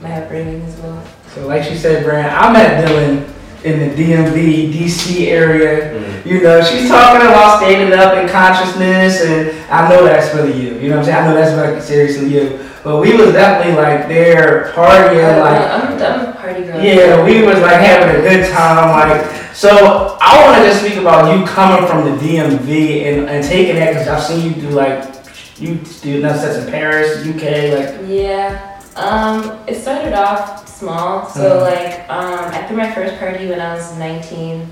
my 0.00 0.22
upbringing 0.22 0.62
as 0.62 0.76
well. 0.80 1.06
So 1.34 1.46
like 1.46 1.64
she 1.64 1.76
said, 1.76 2.04
Brand, 2.04 2.28
I 2.28 2.52
met 2.52 2.84
Dylan 2.84 3.32
in 3.64 3.80
the 3.80 3.94
DMV, 3.94 4.72
DC 4.72 5.26
area. 5.26 5.92
Mm-hmm. 5.92 6.28
You 6.28 6.42
know, 6.42 6.62
she's 6.62 6.88
talking 6.88 7.26
about 7.26 7.60
standing 7.60 7.98
up 7.98 8.16
in 8.16 8.28
consciousness, 8.28 9.22
and 9.22 9.50
I 9.70 9.88
know 9.88 10.04
that's 10.04 10.34
really 10.34 10.60
you. 10.60 10.74
You 10.78 10.90
know 10.90 10.96
what 10.96 10.98
I'm 11.00 11.04
saying? 11.04 11.16
I 11.16 11.26
know 11.26 11.34
that's 11.34 11.74
like 11.74 11.82
seriously 11.82 12.32
you. 12.32 12.58
But 12.86 13.00
we 13.00 13.16
was 13.16 13.32
definitely 13.32 13.82
like 13.82 14.06
there 14.06 14.70
partying, 14.72 15.40
like 15.40 15.60
I'm, 15.60 16.00
I'm 16.00 16.28
a 16.28 16.32
party 16.36 16.62
girl. 16.62 16.80
Yeah, 16.80 17.24
we 17.24 17.42
was 17.42 17.58
like 17.58 17.80
having 17.80 18.14
a 18.14 18.20
good 18.22 18.48
time. 18.52 19.10
Like, 19.10 19.28
so 19.52 20.16
I 20.20 20.46
want 20.46 20.62
to 20.62 20.68
just 20.68 20.84
speak 20.84 20.94
about 20.94 21.36
you 21.36 21.44
coming 21.48 21.84
from 21.88 22.04
the 22.04 22.16
DMV 22.24 23.06
and, 23.06 23.28
and 23.28 23.44
taking 23.44 23.74
that 23.74 23.88
because 23.94 24.06
I've 24.06 24.22
seen 24.22 24.54
you 24.54 24.60
do 24.60 24.70
like 24.70 25.16
you 25.58 25.80
do 26.00 26.18
enough 26.18 26.36
sets 26.36 26.64
in 26.64 26.70
Paris, 26.70 27.26
UK, 27.26 27.42
like 27.76 28.08
Yeah. 28.08 28.80
Um, 28.94 29.58
it 29.66 29.82
started 29.82 30.12
off 30.12 30.68
small. 30.68 31.28
So 31.28 31.40
Mhm. 31.40 31.62
like 31.62 32.08
um, 32.08 32.54
I 32.54 32.68
threw 32.68 32.76
my 32.76 32.92
first 32.92 33.18
party 33.18 33.48
when 33.48 33.60
I 33.60 33.74
was 33.74 33.98
19. 33.98 34.70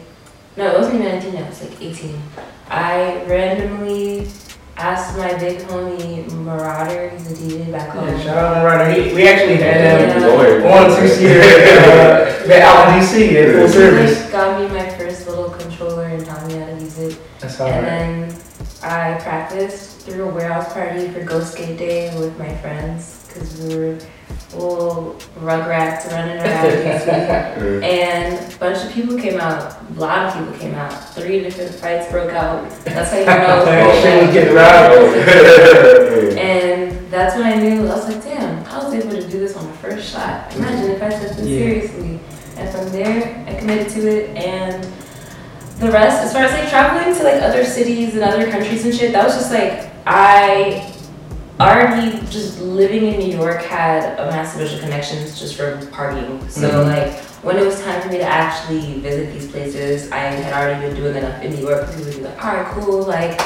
No, 0.56 0.70
it 0.70 0.78
wasn't 0.78 1.00
even 1.00 1.08
19. 1.18 1.36
I 1.42 1.48
was 1.48 1.60
like 1.60 1.82
18. 1.82 2.22
I 2.70 3.24
randomly 3.26 4.28
asked 4.76 5.16
my 5.16 5.32
big 5.38 5.60
homie 5.60 6.30
Marauder, 6.32 7.08
he's 7.10 7.30
a 7.32 7.34
DJ 7.34 7.70
back 7.70 7.90
home. 7.90 8.08
yeah, 8.08 8.20
shout 8.22 8.36
out 8.38 8.60
to 8.60 8.66
Ryder. 8.66 9.02
He, 9.02 9.14
we 9.14 9.28
actually 9.28 9.56
had 9.56 10.10
him 10.10 10.20
Yeah. 10.20 10.26
Lawyer. 10.26 10.66
on 10.66 11.00
two 11.00 11.08
seater 11.08 11.40
uh, 11.40 12.60
out 12.62 12.88
in 12.98 13.04
DC 13.04 13.34
at 13.34 13.54
full 13.54 13.68
service. 13.68 14.22
like, 14.24 14.32
got 14.32 14.60
me 14.60 14.68
my 14.76 14.88
first 14.90 15.26
little 15.28 15.50
controller 15.50 16.04
and 16.06 16.26
taught 16.26 16.46
me 16.46 16.54
how 16.54 16.66
to 16.66 16.72
use 16.74 16.98
it. 16.98 17.18
That's 17.40 17.60
all 17.60 17.68
And 17.68 17.86
right. 17.86 18.30
then 18.30 18.42
I 18.82 19.18
practiced 19.22 20.00
through 20.00 20.28
a 20.28 20.32
warehouse 20.34 20.72
party 20.72 21.08
for 21.08 21.22
Go 21.24 21.40
Skate 21.42 21.78
Day 21.78 22.18
with 22.18 22.36
my 22.38 22.54
friends 22.56 23.23
because 23.34 23.60
we 23.60 23.76
were 23.76 23.98
little 24.52 25.16
rugrats 25.40 26.10
running 26.12 26.38
around 26.38 27.82
And 27.84 28.54
a 28.54 28.56
bunch 28.58 28.84
of 28.86 28.92
people 28.92 29.18
came 29.18 29.40
out. 29.40 29.76
A 29.96 30.00
lot 30.00 30.26
of 30.26 30.34
people 30.34 30.58
came 30.58 30.74
out. 30.74 30.92
Three 31.14 31.40
different 31.40 31.74
fights 31.74 32.10
broke 32.10 32.32
out. 32.32 32.70
That's 32.84 33.10
how 33.10 33.18
you 33.18 33.26
know. 33.26 33.64
That 33.64 34.02
shit 34.02 34.26
was 34.26 34.34
getting 34.34 34.54
rowdy. 34.54 36.40
And 36.40 37.10
that's 37.10 37.36
when 37.36 37.44
I 37.44 37.60
knew, 37.60 37.86
I 37.86 37.94
was 37.94 38.08
like, 38.08 38.22
damn, 38.22 38.64
I 38.66 38.84
was 38.84 38.92
able 38.94 39.10
to 39.10 39.28
do 39.28 39.38
this 39.40 39.56
on 39.56 39.66
my 39.66 39.76
first 39.76 40.12
shot. 40.12 40.54
Imagine 40.54 40.90
if 40.92 41.02
I 41.02 41.10
took 41.10 41.36
this 41.36 41.46
Yeah. 41.46 41.58
seriously. 41.58 42.20
And 42.56 42.70
from 42.70 42.88
there, 42.90 43.44
I 43.48 43.54
committed 43.54 43.88
to 43.94 44.08
it. 44.08 44.36
And 44.36 44.84
the 45.80 45.90
rest, 45.90 46.22
as 46.22 46.32
far 46.32 46.42
as 46.42 46.52
like 46.52 46.68
traveling 46.68 47.14
to 47.16 47.22
like 47.24 47.42
other 47.42 47.64
cities 47.64 48.14
and 48.14 48.22
other 48.22 48.50
countries 48.50 48.84
and 48.84 48.94
shit, 48.94 49.12
that 49.12 49.24
was 49.24 49.34
just 49.34 49.50
like, 49.52 49.90
I 50.06 50.93
already 51.60 52.18
just 52.30 52.60
living 52.60 53.04
in 53.06 53.20
New 53.20 53.36
York 53.36 53.62
had 53.62 54.18
a 54.18 54.26
massive 54.30 54.60
bunch 54.60 54.74
of 54.74 54.80
connections 54.80 55.38
just 55.38 55.54
from 55.54 55.80
partying. 55.88 56.50
So 56.50 56.68
Mhm. 56.68 56.86
like 56.86 57.12
when 57.42 57.56
it 57.56 57.64
was 57.64 57.80
time 57.82 58.00
for 58.00 58.08
me 58.08 58.18
to 58.18 58.24
actually 58.24 59.00
visit 59.00 59.32
these 59.32 59.46
places, 59.50 60.10
I 60.10 60.18
had 60.18 60.52
already 60.52 60.86
been 60.86 60.96
doing 60.96 61.16
enough 61.16 61.42
in 61.42 61.54
New 61.54 61.62
York. 61.62 61.86
People 61.90 62.04
would 62.06 62.16
be 62.16 62.22
like, 62.22 62.44
all 62.44 62.54
right, 62.54 62.66
cool, 62.72 63.02
like 63.02 63.40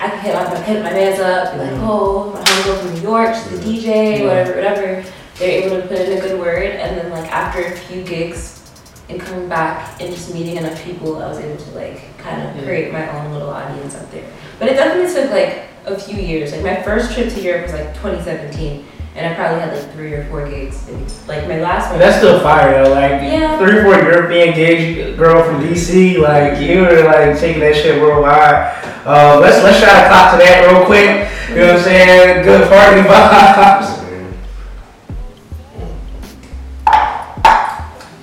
I 0.00 0.08
can 0.08 0.18
hit 0.20 0.34
my, 0.34 0.60
hit 0.60 0.82
my 0.84 0.92
mans 0.92 1.18
up, 1.18 1.54
be 1.54 1.58
like, 1.58 1.70
mm-hmm. 1.70 1.88
oh, 1.88 2.30
my 2.32 2.40
homegirl 2.40 2.78
from 2.78 2.94
New 2.94 3.00
York, 3.00 3.34
she's 3.34 3.46
a 3.46 3.56
mm-hmm. 3.56 3.70
DJ, 3.70 4.18
mm-hmm. 4.18 4.26
whatever, 4.26 4.54
whatever. 4.54 5.04
They're 5.38 5.64
able 5.64 5.80
to 5.80 5.88
put 5.88 5.98
in 5.98 6.18
a 6.18 6.20
good 6.20 6.38
word, 6.38 6.62
and 6.62 6.96
then 6.96 7.10
like 7.10 7.30
after 7.32 7.64
a 7.64 7.70
few 7.70 8.02
gigs 8.02 8.60
and 9.08 9.20
coming 9.20 9.48
back 9.48 10.00
and 10.00 10.14
just 10.14 10.32
meeting 10.34 10.56
enough 10.56 10.80
people, 10.84 11.20
I 11.22 11.28
was 11.28 11.38
able 11.38 11.56
to 11.56 11.70
like 11.70 12.16
kind 12.18 12.46
of 12.46 12.56
Yeah. 12.56 12.64
create 12.64 12.92
my 12.92 13.08
own 13.16 13.32
little 13.32 13.50
audience 13.50 13.94
up 13.96 14.10
there. 14.12 14.24
But 14.58 14.68
it 14.68 14.74
definitely 14.74 15.12
took 15.12 15.30
like 15.30 15.67
a 15.92 15.98
few 15.98 16.16
years. 16.16 16.52
Like 16.52 16.62
my 16.62 16.82
first 16.82 17.12
trip 17.12 17.32
to 17.32 17.40
Europe 17.40 17.62
was 17.62 17.72
like 17.72 17.94
2017, 17.94 18.84
and 19.14 19.26
I 19.26 19.34
probably 19.34 19.60
had 19.60 19.74
like 19.74 19.92
three 19.92 20.12
or 20.14 20.24
four 20.30 20.48
gigs. 20.48 20.88
And, 20.88 21.00
like 21.26 21.46
my 21.48 21.60
last 21.60 21.90
one. 21.90 21.98
That's 21.98 22.18
still 22.18 22.40
fire 22.40 22.84
though. 22.84 22.90
Like 22.92 23.22
Yeah. 23.22 23.58
three 23.58 23.78
or 23.78 23.82
four 23.84 23.96
European 24.02 24.54
gigs, 24.54 25.16
girl 25.18 25.42
from 25.44 25.62
DC, 25.62 26.18
like 26.18 26.60
you 26.60 26.80
were 26.82 27.04
like 27.04 27.38
taking 27.38 27.60
that 27.60 27.74
shit 27.74 28.00
worldwide. 28.00 28.74
Uh, 29.04 29.38
let's 29.40 29.62
let's 29.64 29.80
try 29.80 30.02
to 30.02 30.08
clock 30.08 30.32
to 30.32 30.38
that 30.44 30.66
real 30.70 30.84
quick. 30.86 31.28
You 31.50 31.56
know 31.56 31.66
what 31.68 31.76
I'm 31.76 31.82
saying? 31.82 32.44
Good 32.44 32.68
party 32.68 33.00
vibes. 33.08 33.94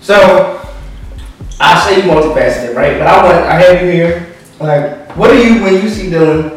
So 0.05 0.61
I 1.59 1.79
say 1.83 1.95
you 1.97 2.03
multifaceted, 2.11 2.75
right? 2.75 2.99
But 2.99 3.07
I 3.07 3.23
want 3.23 3.37
I 3.47 3.59
have 3.59 3.81
you 3.81 3.91
here. 3.91 4.35
Like, 4.59 5.17
what 5.17 5.31
do 5.31 5.37
you 5.43 5.63
when 5.63 5.73
you 5.81 5.89
see 5.89 6.11
Dylan? 6.11 6.54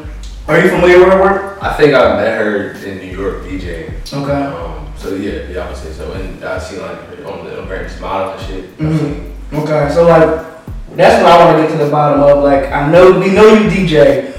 Are 0.49 0.59
you 0.59 0.71
familiar 0.71 0.99
with 1.01 1.13
her 1.13 1.21
work? 1.21 1.63
I 1.63 1.75
think 1.75 1.95
I 1.95 2.17
met 2.17 2.39
her 2.41 2.71
in 2.73 2.99
New 2.99 3.19
York 3.19 3.43
DJing. 3.45 3.93
Okay. 4.11 4.33
Um, 4.33 4.91
so 4.97 5.15
yeah, 5.15 5.47
yeah, 5.49 5.65
I 5.65 5.69
would 5.69 5.77
say 5.77 5.93
so. 5.93 6.11
And 6.13 6.43
I 6.43 6.59
see 6.59 6.79
like 6.79 6.99
on 7.27 7.45
the 7.45 7.61
on 7.61 7.69
various 7.69 8.01
model 8.01 8.33
and 8.33 8.47
shit. 8.47 8.65
I've 8.81 8.87
Mhm. 8.87 9.33
Okay, 9.53 9.93
so 9.93 10.07
like 10.09 10.47
that's 10.97 11.23
what 11.23 11.33
I 11.33 11.45
want 11.45 11.57
to 11.59 11.63
get 11.69 11.79
to 11.79 11.85
the 11.85 11.91
bottom 11.91 12.21
of. 12.23 12.43
Like 12.43 12.73
I 12.73 12.91
know 12.91 13.19
we 13.21 13.31
know 13.31 13.53
you 13.53 13.69
DJ. 13.69 14.33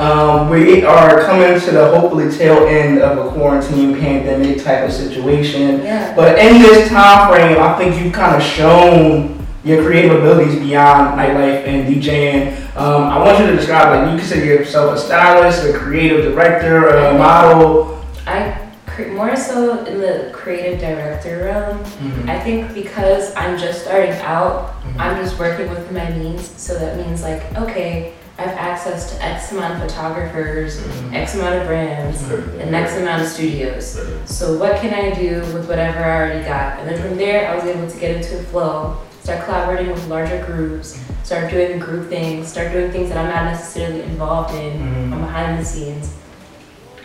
Um, 0.00 0.48
we 0.50 0.84
are 0.84 1.22
coming 1.26 1.60
to 1.60 1.70
the 1.70 1.96
hopefully 1.96 2.28
tail 2.36 2.66
end 2.66 2.98
of 3.00 3.24
a 3.24 3.30
quarantine 3.30 3.94
pandemic 4.00 4.64
type 4.64 4.84
of 4.84 4.92
situation. 4.92 5.84
Yeah. 5.84 6.12
But 6.16 6.40
in 6.40 6.60
this 6.60 6.88
time 6.88 7.30
frame, 7.30 7.62
I 7.62 7.78
think 7.78 8.02
you've 8.02 8.12
kind 8.12 8.34
of 8.34 8.42
shown 8.42 9.41
your 9.64 9.84
creative 9.84 10.18
abilities 10.18 10.58
beyond 10.58 11.18
nightlife 11.18 11.66
and 11.66 11.92
DJing. 11.92 12.76
Um, 12.76 13.04
I 13.04 13.18
want 13.18 13.38
you 13.38 13.46
to 13.46 13.56
describe 13.56 13.88
like 13.88 14.10
you 14.10 14.18
consider 14.18 14.44
yourself 14.44 14.96
a 14.96 14.98
stylist, 14.98 15.64
a 15.64 15.78
creative 15.78 16.24
director, 16.24 16.88
a 16.88 17.16
model. 17.16 18.04
I 18.26 18.70
cre- 18.86 19.08
more 19.08 19.36
so 19.36 19.84
in 19.84 20.00
the 20.00 20.30
creative 20.32 20.80
director 20.80 21.44
realm. 21.44 21.78
Mm-hmm. 21.78 22.30
I 22.30 22.40
think 22.40 22.74
because 22.74 23.34
I'm 23.36 23.58
just 23.58 23.82
starting 23.82 24.12
out, 24.22 24.68
mm-hmm. 24.68 25.00
I'm 25.00 25.22
just 25.22 25.38
working 25.38 25.70
with 25.70 25.90
my 25.92 26.10
means. 26.10 26.50
So 26.60 26.78
that 26.78 26.96
means 26.96 27.22
like, 27.22 27.42
okay, 27.56 28.14
I 28.38 28.42
have 28.42 28.58
access 28.58 29.12
to 29.12 29.22
X 29.22 29.52
amount 29.52 29.74
of 29.74 29.88
photographers, 29.88 30.80
mm-hmm. 30.80 31.14
X 31.14 31.34
amount 31.36 31.56
of 31.56 31.66
brands, 31.66 32.22
and 32.22 32.74
X 32.74 32.96
amount 32.96 33.22
of 33.22 33.28
studios. 33.28 34.00
So 34.24 34.58
what 34.58 34.80
can 34.80 34.92
I 34.92 35.14
do 35.14 35.40
with 35.54 35.68
whatever 35.68 36.02
I 36.02 36.16
already 36.16 36.44
got? 36.44 36.80
And 36.80 36.88
then 36.88 37.00
from 37.00 37.16
there, 37.16 37.48
I 37.48 37.54
was 37.54 37.64
able 37.64 37.88
to 37.88 38.00
get 38.00 38.16
into 38.16 38.38
a 38.40 38.42
flow, 38.44 38.98
start 39.22 39.44
collaborating 39.44 39.92
with 39.92 40.06
larger 40.08 40.44
groups, 40.44 40.98
start 41.22 41.50
doing 41.50 41.78
group 41.78 42.08
things, 42.08 42.48
start 42.48 42.72
doing 42.72 42.90
things 42.90 43.08
that 43.08 43.18
I'm 43.18 43.28
not 43.30 43.44
necessarily 43.52 44.02
involved 44.02 44.54
in 44.54 44.72
Mhm. 44.80 45.10
from 45.10 45.20
behind 45.20 45.60
the 45.60 45.64
scenes. 45.64 46.10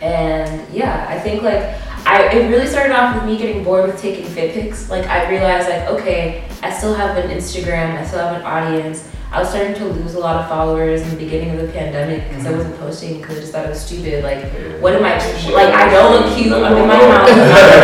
And 0.02 0.62
yeah, 0.72 1.06
I 1.08 1.18
think 1.18 1.42
like 1.42 1.62
I 2.06 2.22
it 2.30 2.48
really 2.50 2.66
started 2.66 2.92
off 2.94 3.14
with 3.14 3.24
me 3.24 3.36
getting 3.36 3.62
bored 3.64 3.86
with 3.86 4.00
taking 4.00 4.24
fit 4.24 4.54
pics. 4.54 4.90
Like 4.90 5.06
I 5.06 5.28
realized 5.30 5.68
like 5.68 5.88
okay, 5.90 6.44
I 6.62 6.70
still 6.72 6.94
have 6.94 7.16
an 7.16 7.30
Instagram, 7.30 7.98
I 7.98 8.04
still 8.04 8.20
have 8.20 8.36
an 8.36 8.42
audience. 8.42 9.08
I 9.30 9.40
was 9.40 9.50
starting 9.50 9.74
to 9.74 9.84
lose 9.84 10.14
a 10.14 10.20
lot 10.20 10.36
of 10.40 10.48
followers 10.48 11.02
in 11.02 11.10
the 11.10 11.16
beginning 11.16 11.50
of 11.50 11.60
the 11.60 11.68
pandemic 11.70 12.28
because 12.30 12.46
I 12.46 12.50
wasn't 12.52 12.80
posting 12.80 13.20
because 13.20 13.36
I 13.36 13.40
just 13.40 13.52
thought 13.52 13.66
it 13.66 13.68
was 13.70 13.80
stupid. 13.80 14.24
Like 14.24 14.44
what 14.80 14.94
am 14.94 15.04
I 15.04 15.14
like? 15.52 15.74
I 15.74 15.90
don't 15.90 16.12
look 16.26 16.34
cute. 16.36 16.52
I'm 16.52 16.76
in 16.76 16.86
my 16.88 16.96
house. 16.96 17.28
I'm 17.30 17.40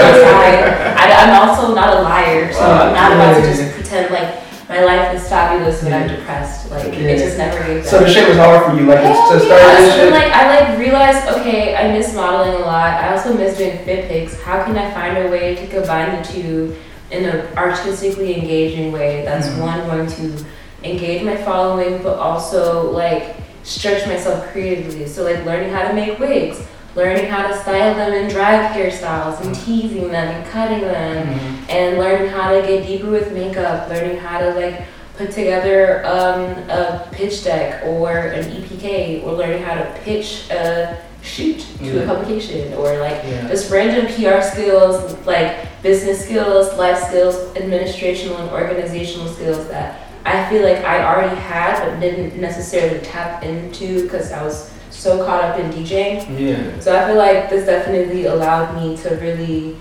outside. 0.09 0.97
I, 0.97 1.05
I'm 1.23 1.49
also 1.49 1.75
not 1.75 1.97
a 1.99 2.03
liar, 2.03 2.53
so 2.53 2.61
I'm 2.63 2.95
not 2.95 3.13
about 3.13 3.35
to 3.37 3.43
just 3.43 3.84
pretend 3.95 4.13
like 4.13 4.69
my 4.69 4.83
life 4.83 5.15
is 5.15 5.29
fabulous 5.29 5.83
when 5.83 5.93
I'm 5.93 6.09
depressed. 6.09 6.71
Like 6.71 6.87
it 6.87 7.19
just 7.19 7.37
never 7.39 7.63
gave 7.67 7.85
So 7.87 8.01
the 8.01 8.09
shit 8.11 8.27
was 8.29 8.39
hard 8.39 8.65
for 8.65 8.79
you, 8.81 8.87
like 8.87 9.01
Hell 9.01 9.33
to 9.33 9.41
start 9.45 9.61
yeah. 9.61 9.81
this 9.81 9.95
So 9.95 10.01
shit. 10.01 10.13
like 10.13 10.33
I 10.33 10.61
like 10.69 10.79
realized, 10.79 11.29
okay, 11.39 11.77
I 11.77 11.93
miss 11.93 12.15
modeling 12.15 12.55
a 12.63 12.65
lot. 12.65 12.95
I 12.95 13.13
also 13.15 13.35
miss 13.37 13.59
doing 13.59 13.79
fit 13.85 14.09
pics. 14.09 14.41
How 14.43 14.65
can 14.65 14.77
I 14.77 14.91
find 14.93 15.19
a 15.19 15.31
way 15.31 15.55
to 15.57 15.67
combine 15.67 16.21
the 16.23 16.29
two 16.29 16.77
in 17.11 17.25
an 17.27 17.47
artistically 17.57 18.35
engaging 18.41 18.91
way? 18.93 19.23
That's 19.25 19.49
Mhm. 19.49 19.61
one 19.61 19.87
going 19.87 20.07
to 20.39 20.45
engage 20.83 21.23
my 21.23 21.37
following, 21.37 22.03
but 22.03 22.19
also 22.19 22.91
like 22.91 23.37
stretch 23.65 24.07
myself 24.07 24.47
creatively. 24.53 25.07
So 25.07 25.25
like 25.25 25.45
learning 25.45 25.73
how 25.73 25.87
to 25.89 25.93
make 25.95 26.19
wigs, 26.19 26.61
learning 26.95 27.27
how 27.27 27.47
to 27.49 27.57
style 27.57 27.95
them 27.95 28.13
in 28.13 28.29
drag 28.31 28.71
hairstyles 28.77 29.41
and 29.45 29.55
teasing 29.55 30.09
them 30.11 30.29
and 30.29 30.47
cutting 30.51 30.81
them 30.83 31.27
Mhm. 31.27 31.71
and 31.71 31.99
learning 31.99 32.29
how 32.29 32.53
to 32.53 32.63
get 32.63 32.87
deeper 32.87 33.09
with 33.11 33.33
makeup, 33.33 33.89
learning 33.91 34.19
how 34.19 34.39
to 34.39 34.51
like 34.51 34.83
put 35.17 35.31
together 35.31 36.05
um, 36.07 36.41
a 36.69 37.07
pitch 37.13 37.45
deck 37.45 37.83
or 37.87 38.11
an 38.11 38.45
EPK, 38.51 39.23
or 39.25 39.33
learning 39.33 39.63
how 39.63 39.75
to 39.75 39.87
pitch 40.05 40.51
a 40.51 40.97
shoot 41.23 41.65
to 41.79 41.85
Yeah. 41.85 42.03
a 42.03 42.07
publication, 42.07 42.75
or 42.75 42.97
like 42.99 43.23
Yeah. 43.29 43.49
just 43.49 43.71
random 43.71 44.07
PR 44.07 44.43
skills, 44.43 45.17
like 45.27 45.53
business 45.83 46.25
skills, 46.25 46.77
life 46.79 46.99
skills, 47.09 47.37
administrational 47.57 48.41
and 48.41 48.51
organizational 48.51 49.29
skills 49.33 49.67
that 49.69 49.97
I 50.27 50.45
feel 50.47 50.63
like 50.63 50.85
I 50.85 51.05
already 51.05 51.37
had 51.37 51.81
but 51.85 52.01
didn't 52.01 52.41
necessarily 52.41 52.99
tap 53.01 53.45
into 53.45 54.03
because 54.05 54.33
I 54.33 54.43
was 54.43 54.71
so 55.05 55.23
caught 55.23 55.45
up 55.45 55.59
in 55.59 55.71
DJing. 55.71 56.25
Yeah. 56.41 56.81
So 56.81 56.97
I 56.97 57.07
feel 57.07 57.17
like 57.17 57.51
this 57.51 57.67
definitely 57.67 58.25
allowed 58.25 58.75
me 58.75 58.97
to 59.03 59.11
really 59.17 59.77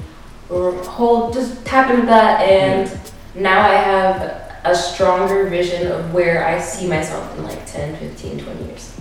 hold, 0.49 1.33
just 1.33 1.65
tap 1.65 1.89
into 1.89 2.05
that, 2.07 2.41
and 2.41 2.91
now 3.33 3.61
I 3.61 3.75
have 3.75 4.51
a 4.65 4.75
stronger 4.75 5.47
vision 5.47 5.89
of 5.91 6.13
where 6.13 6.45
I 6.45 6.59
see 6.59 6.87
myself 6.87 7.37
in 7.37 7.43
like 7.43 7.65
10, 7.65 7.95
15, 7.95 8.39
20 8.39 8.65
years. 8.65 8.93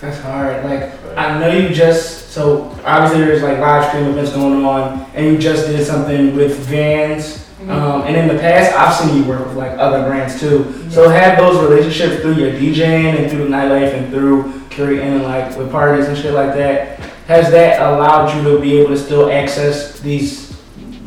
That's 0.00 0.20
hard. 0.20 0.64
Like 0.64 0.92
I 1.16 1.38
know 1.38 1.56
you 1.56 1.72
just 1.72 2.30
so 2.32 2.64
obviously 2.84 3.24
there's 3.24 3.42
like 3.42 3.58
live 3.58 3.88
stream 3.88 4.06
events 4.06 4.32
going 4.32 4.64
on, 4.64 5.06
and 5.14 5.26
you 5.26 5.38
just 5.38 5.68
did 5.68 5.86
something 5.86 6.34
with 6.34 6.58
Vans. 6.66 7.45
Um, 7.68 8.02
and 8.02 8.16
in 8.16 8.28
the 8.28 8.38
past, 8.40 8.76
I've 8.76 8.94
seen 8.94 9.22
you 9.22 9.28
work 9.28 9.44
with 9.46 9.56
like 9.56 9.72
other 9.78 10.08
brands 10.08 10.38
too. 10.38 10.88
So 10.90 11.08
have 11.08 11.38
those 11.38 11.60
relationships 11.68 12.22
through 12.22 12.34
your 12.34 12.52
DJing 12.52 13.18
and 13.18 13.30
through 13.30 13.48
nightlife 13.48 13.92
and 13.94 14.12
through 14.12 14.52
curating 14.70 15.22
like 15.22 15.56
with 15.56 15.70
parties 15.72 16.06
and 16.06 16.16
shit 16.16 16.32
like 16.34 16.54
that. 16.54 16.98
Has 17.26 17.50
that 17.50 17.80
allowed 17.82 18.36
you 18.36 18.42
to 18.54 18.60
be 18.60 18.78
able 18.78 18.90
to 18.90 18.96
still 18.98 19.30
access 19.30 19.98
these 20.00 20.52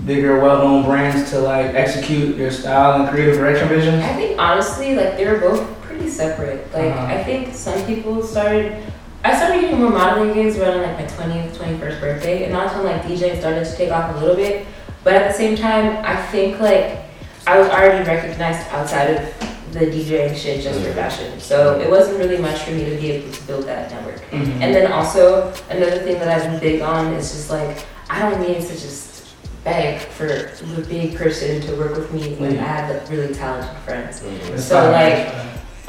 bigger, 0.05 0.39
well-known 0.39 0.83
brands 0.83 1.29
to 1.31 1.39
like 1.39 1.67
execute 1.75 2.35
your 2.35 2.51
style 2.51 2.99
and 2.99 3.09
creative 3.09 3.35
direction 3.35 3.69
vision? 3.69 3.95
I 4.01 4.13
think 4.15 4.37
honestly, 4.39 4.95
like 4.95 5.15
they 5.15 5.25
were 5.27 5.39
both 5.39 5.81
pretty 5.81 6.09
separate. 6.09 6.71
Like 6.73 6.91
Uh-huh. 6.91 7.05
I 7.05 7.23
think 7.23 7.53
some 7.53 7.85
people 7.85 8.21
started. 8.21 8.83
I 9.23 9.35
started 9.35 9.61
getting 9.61 9.79
more 9.79 9.91
modeling 9.91 10.33
gigs 10.33 10.57
around 10.57 10.81
like 10.81 10.97
my 10.99 11.05
twentieth, 11.05 11.55
twenty 11.57 11.77
first 11.77 12.01
birthday, 12.01 12.45
and 12.45 12.53
that's 12.53 12.73
when 12.75 12.85
like 12.85 13.03
DJing 13.03 13.39
started 13.39 13.65
to 13.65 13.75
take 13.77 13.91
off 13.91 14.13
a 14.15 14.19
little 14.19 14.35
bit. 14.35 14.65
But 15.03 15.13
at 15.13 15.31
the 15.31 15.37
same 15.37 15.55
time, 15.55 16.03
I 16.05 16.15
think 16.27 16.59
like 16.59 16.99
I 17.47 17.57
was 17.59 17.69
already 17.69 18.05
recognized 18.07 18.67
outside 18.69 19.05
of 19.15 19.73
the 19.73 19.81
DJing 19.81 20.35
shit 20.35 20.63
just 20.63 20.81
for 20.81 20.91
fashion. 20.93 21.39
So 21.39 21.79
it 21.79 21.89
wasn't 21.89 22.17
really 22.19 22.37
much 22.37 22.59
for 22.61 22.71
me 22.71 22.85
to 22.85 22.95
be 22.97 23.11
able 23.11 23.31
to 23.31 23.41
build 23.43 23.65
that 23.65 23.91
network. 23.91 24.19
Mhm. 24.31 24.61
And 24.61 24.73
then 24.75 24.91
also 24.91 25.53
another 25.69 25.99
thing 25.99 26.19
that 26.19 26.27
I've 26.27 26.43
been 26.51 26.59
big 26.59 26.81
on 26.81 27.13
is 27.13 27.31
just 27.31 27.49
like 27.49 27.77
I 28.09 28.19
don't 28.19 28.41
need 28.41 28.61
to 28.61 28.73
just 28.73 29.25
beg 29.63 29.99
for 29.99 30.25
the 30.27 30.81
big 30.89 31.15
person 31.15 31.61
to 31.61 31.75
work 31.75 31.95
with 31.95 32.11
me 32.13 32.33
when 32.39 32.57
I 32.57 32.63
have 32.63 32.89
like, 32.89 33.09
really 33.09 33.33
talented 33.33 33.69
friends. 33.85 34.21
That's 34.49 34.63
So 34.65 34.81
fine. 34.81 34.91
like 34.91 35.33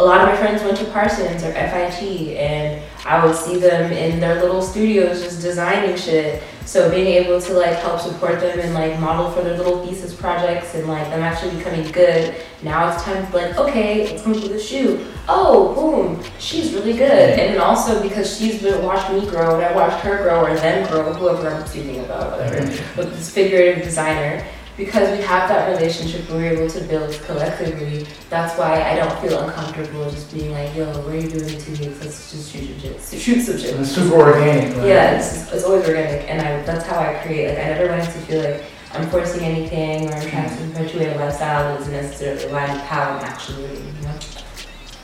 a 0.01 0.05
lot 0.05 0.23
of 0.23 0.29
my 0.29 0.37
friends 0.37 0.63
went 0.63 0.79
to 0.79 0.85
Parsons 0.87 1.45
or 1.45 1.53
FIT 1.53 2.35
and 2.39 2.83
I 3.05 3.25
would 3.25 3.37
see 3.37 3.59
them 3.59 3.93
in 3.93 4.19
their 4.19 4.41
little 4.41 4.63
studios 4.63 5.23
just 5.23 5.43
designing 5.43 5.95
shit. 5.95 6.43
So 6.65 6.91
being 6.91 7.09
able 7.09 7.39
to 7.39 7.53
like 7.53 7.77
help 7.77 8.01
support 8.01 8.41
them 8.41 8.61
and 8.61 8.73
like 8.73 8.99
model 8.99 9.31
for 9.31 9.43
their 9.43 9.59
little 9.59 9.85
thesis 9.85 10.15
projects 10.15 10.75
and 10.75 10.89
like 10.89 11.07
them 11.11 11.21
actually 11.21 11.55
becoming 11.57 11.91
good. 11.93 12.35
Now 12.63 12.91
it's 12.91 13.03
time 13.03 13.27
to 13.31 13.37
like, 13.37 13.59
okay, 13.59 14.11
let's 14.11 14.23
come 14.23 14.33
to 14.33 14.49
the 14.49 14.59
shoot. 14.59 15.05
Oh, 15.29 15.75
boom, 15.75 16.25
she's 16.39 16.73
really 16.73 16.95
good. 16.95 17.39
And 17.39 17.55
then 17.55 17.61
also 17.61 18.03
because 18.03 18.39
she's 18.39 18.63
been 18.63 18.83
watched 18.83 19.13
me 19.13 19.29
grow 19.29 19.57
and 19.57 19.65
I 19.65 19.75
watched 19.75 20.03
her 20.03 20.23
grow 20.23 20.47
or 20.47 20.55
them 20.55 20.89
grow, 20.89 21.13
whoever 21.13 21.51
I'm 21.51 21.67
speaking 21.67 22.01
about, 22.01 22.39
whatever, 22.39 22.57
mm-hmm. 22.57 22.99
with 22.99 23.15
this 23.15 23.29
figurative 23.29 23.85
designer 23.85 24.47
because 24.81 25.17
we 25.17 25.23
have 25.23 25.47
that 25.51 25.69
relationship 25.69 26.29
we're 26.31 26.53
able 26.53 26.69
to 26.69 26.81
build 26.85 27.13
collectively, 27.27 28.07
that's 28.31 28.59
why 28.59 28.83
I 28.83 28.97
don't 28.97 29.21
feel 29.21 29.39
uncomfortable 29.39 30.11
just 30.11 30.33
being 30.33 30.53
like, 30.53 30.75
yo, 30.75 30.87
what 31.03 31.15
are 31.15 31.19
you 31.19 31.29
doing 31.29 31.51
in 31.51 31.61
two 31.61 31.73
weeks? 31.73 32.01
Let's 32.01 32.33
just 32.33 32.51
shoot 32.51 32.81
some 32.81 32.81
shit. 32.81 33.21
Shoot 33.21 33.43
some 33.43 33.59
shit. 33.59 33.79
It's 33.79 33.91
super 33.91 34.15
organic. 34.17 34.75
Like, 34.77 34.87
Yeah, 34.87 35.19
it's, 35.19 35.53
it's 35.53 35.65
always 35.65 35.87
organic, 35.87 36.29
and 36.31 36.41
I, 36.41 36.63
that's 36.63 36.87
how 36.87 36.99
I 36.99 37.21
create. 37.23 37.49
Like, 37.51 37.59
I 37.59 37.69
never 37.69 37.89
wanted 37.91 38.05
to 38.05 38.11
feel 38.11 38.51
like 38.51 38.65
I'm 38.95 39.09
forcing 39.11 39.43
anything 39.43 40.09
or 40.09 40.15
I'm 40.15 40.29
trying 40.31 40.49
to 40.49 40.65
perpetuate 40.69 41.15
a 41.15 41.19
lifestyle 41.19 41.65
that 41.65 41.79
doesn't 41.79 41.93
necessarily 41.93 42.45
align 42.45 42.73
with 42.73 42.83
how 42.83 43.03
I'm 43.03 43.25
actually 43.25 43.63
living, 43.63 43.87
you 43.87 44.03
know? 44.03 44.19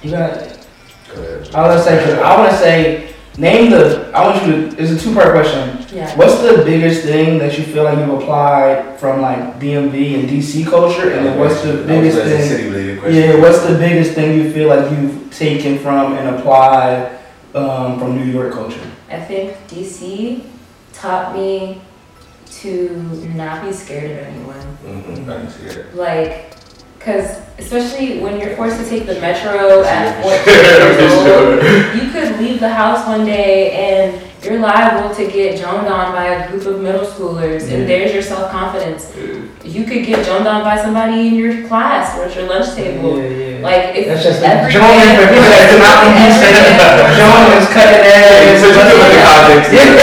You 0.03 0.11
got 0.11 0.67
Go 1.15 1.23
ahead. 1.23 1.55
I 1.55 1.69
want 1.69 1.79
to 1.79 1.85
say, 1.85 2.21
I 2.21 2.37
want 2.41 2.51
to 2.51 2.59
say, 2.59 3.06
name 3.38 3.70
the. 3.70 4.11
I 4.14 4.27
want 4.27 4.46
you 4.46 4.70
to. 4.70 4.83
It's 4.83 4.92
a 4.92 4.99
two-part 4.99 5.33
question. 5.33 5.85
Yeah. 5.94 6.16
What's 6.16 6.40
the 6.40 6.62
biggest 6.64 7.03
thing 7.03 7.38
that 7.38 7.59
you 7.59 7.64
feel 7.64 7.85
like 7.85 7.99
you've 7.99 8.20
applied 8.20 8.99
from 8.99 9.20
like 9.20 9.61
DMV 9.61 10.20
and 10.20 10.29
DC 10.29 10.66
culture, 10.66 11.11
and 11.11 11.27
then 11.27 11.38
what's 11.38 11.62
the 11.62 11.85
biggest 11.87 12.18
thing? 12.18 12.49
city 12.49 12.68
related 12.68 13.01
question. 13.01 13.22
Yeah, 13.22 13.40
what's 13.40 13.61
the 13.66 13.77
biggest 13.79 14.12
thing 14.12 14.38
you 14.38 14.53
feel 14.53 14.68
like 14.68 14.90
you've 14.90 15.35
taken 15.35 15.79
from 15.79 16.14
and 16.14 16.37
applied 16.37 17.18
um, 17.55 17.99
from 17.99 18.16
New 18.16 18.31
York 18.31 18.53
culture? 18.53 18.90
I 19.09 19.20
think 19.20 19.57
DC 19.68 20.44
taught 20.92 21.35
me 21.35 21.81
to 22.51 22.90
not 23.35 23.64
be 23.64 23.72
scared 23.72 24.12
of 24.12 24.18
anyone. 24.18 24.61
Mm-hmm. 24.85 25.31
I 25.31 25.37
can 25.37 25.51
see. 25.51 25.83
Like, 25.94 26.57
because 27.07 27.38
especially 27.59 28.19
when 28.19 28.40
you're 28.40 28.57
forced 28.57 28.83
to 28.83 28.88
take 28.90 29.07
the 29.07 29.14
metro 29.21 29.85
at 29.85 30.21
14 30.27 30.42
years 30.99 31.14
old, 31.23 31.62
you 31.95 32.11
could 32.11 32.37
leave 32.42 32.59
the 32.59 32.69
house 32.69 33.07
one 33.07 33.25
day 33.25 33.71
and 33.71 34.21
you're 34.42 34.59
liable 34.59 35.14
to 35.14 35.23
get 35.31 35.55
joned 35.57 35.88
on 35.88 36.11
by 36.12 36.27
a 36.27 36.51
group 36.51 36.66
of 36.66 36.81
middle 36.81 37.07
schoolers, 37.07 37.71
Yeah. 37.71 37.77
and 37.79 37.88
there's 37.88 38.12
your 38.12 38.23
self 38.23 38.51
confidence. 38.51 39.14
You 39.62 39.85
could 39.85 40.05
get 40.05 40.27
joned 40.27 40.51
on 40.51 40.64
by 40.64 40.83
somebody 40.83 41.29
in 41.29 41.35
your 41.37 41.66
class 41.69 42.19
or 42.19 42.25
at 42.25 42.35
your 42.35 42.49
lunch 42.49 42.75
table. 42.75 43.19
Yeah, 43.23 43.29
yeah. 43.29 43.62
Like, 43.62 43.95
it's 43.95 44.09
That's 44.09 44.25
just 44.25 44.42
every 44.42 44.73
John 44.73 44.83
for 45.14 45.27
people 45.31 45.47
that 45.47 45.71
do 45.71 45.79
not 45.79 46.11
understand. 46.11 46.75
John 47.19 47.55
is 47.55 47.66
cutting 47.71 48.03
Yeah, 48.07 48.59
so 48.59 48.66
you 48.66 48.83
do 48.83 48.99
it 48.99 49.14
in 49.14 49.23
context. 49.23 49.71
It's 49.73 50.03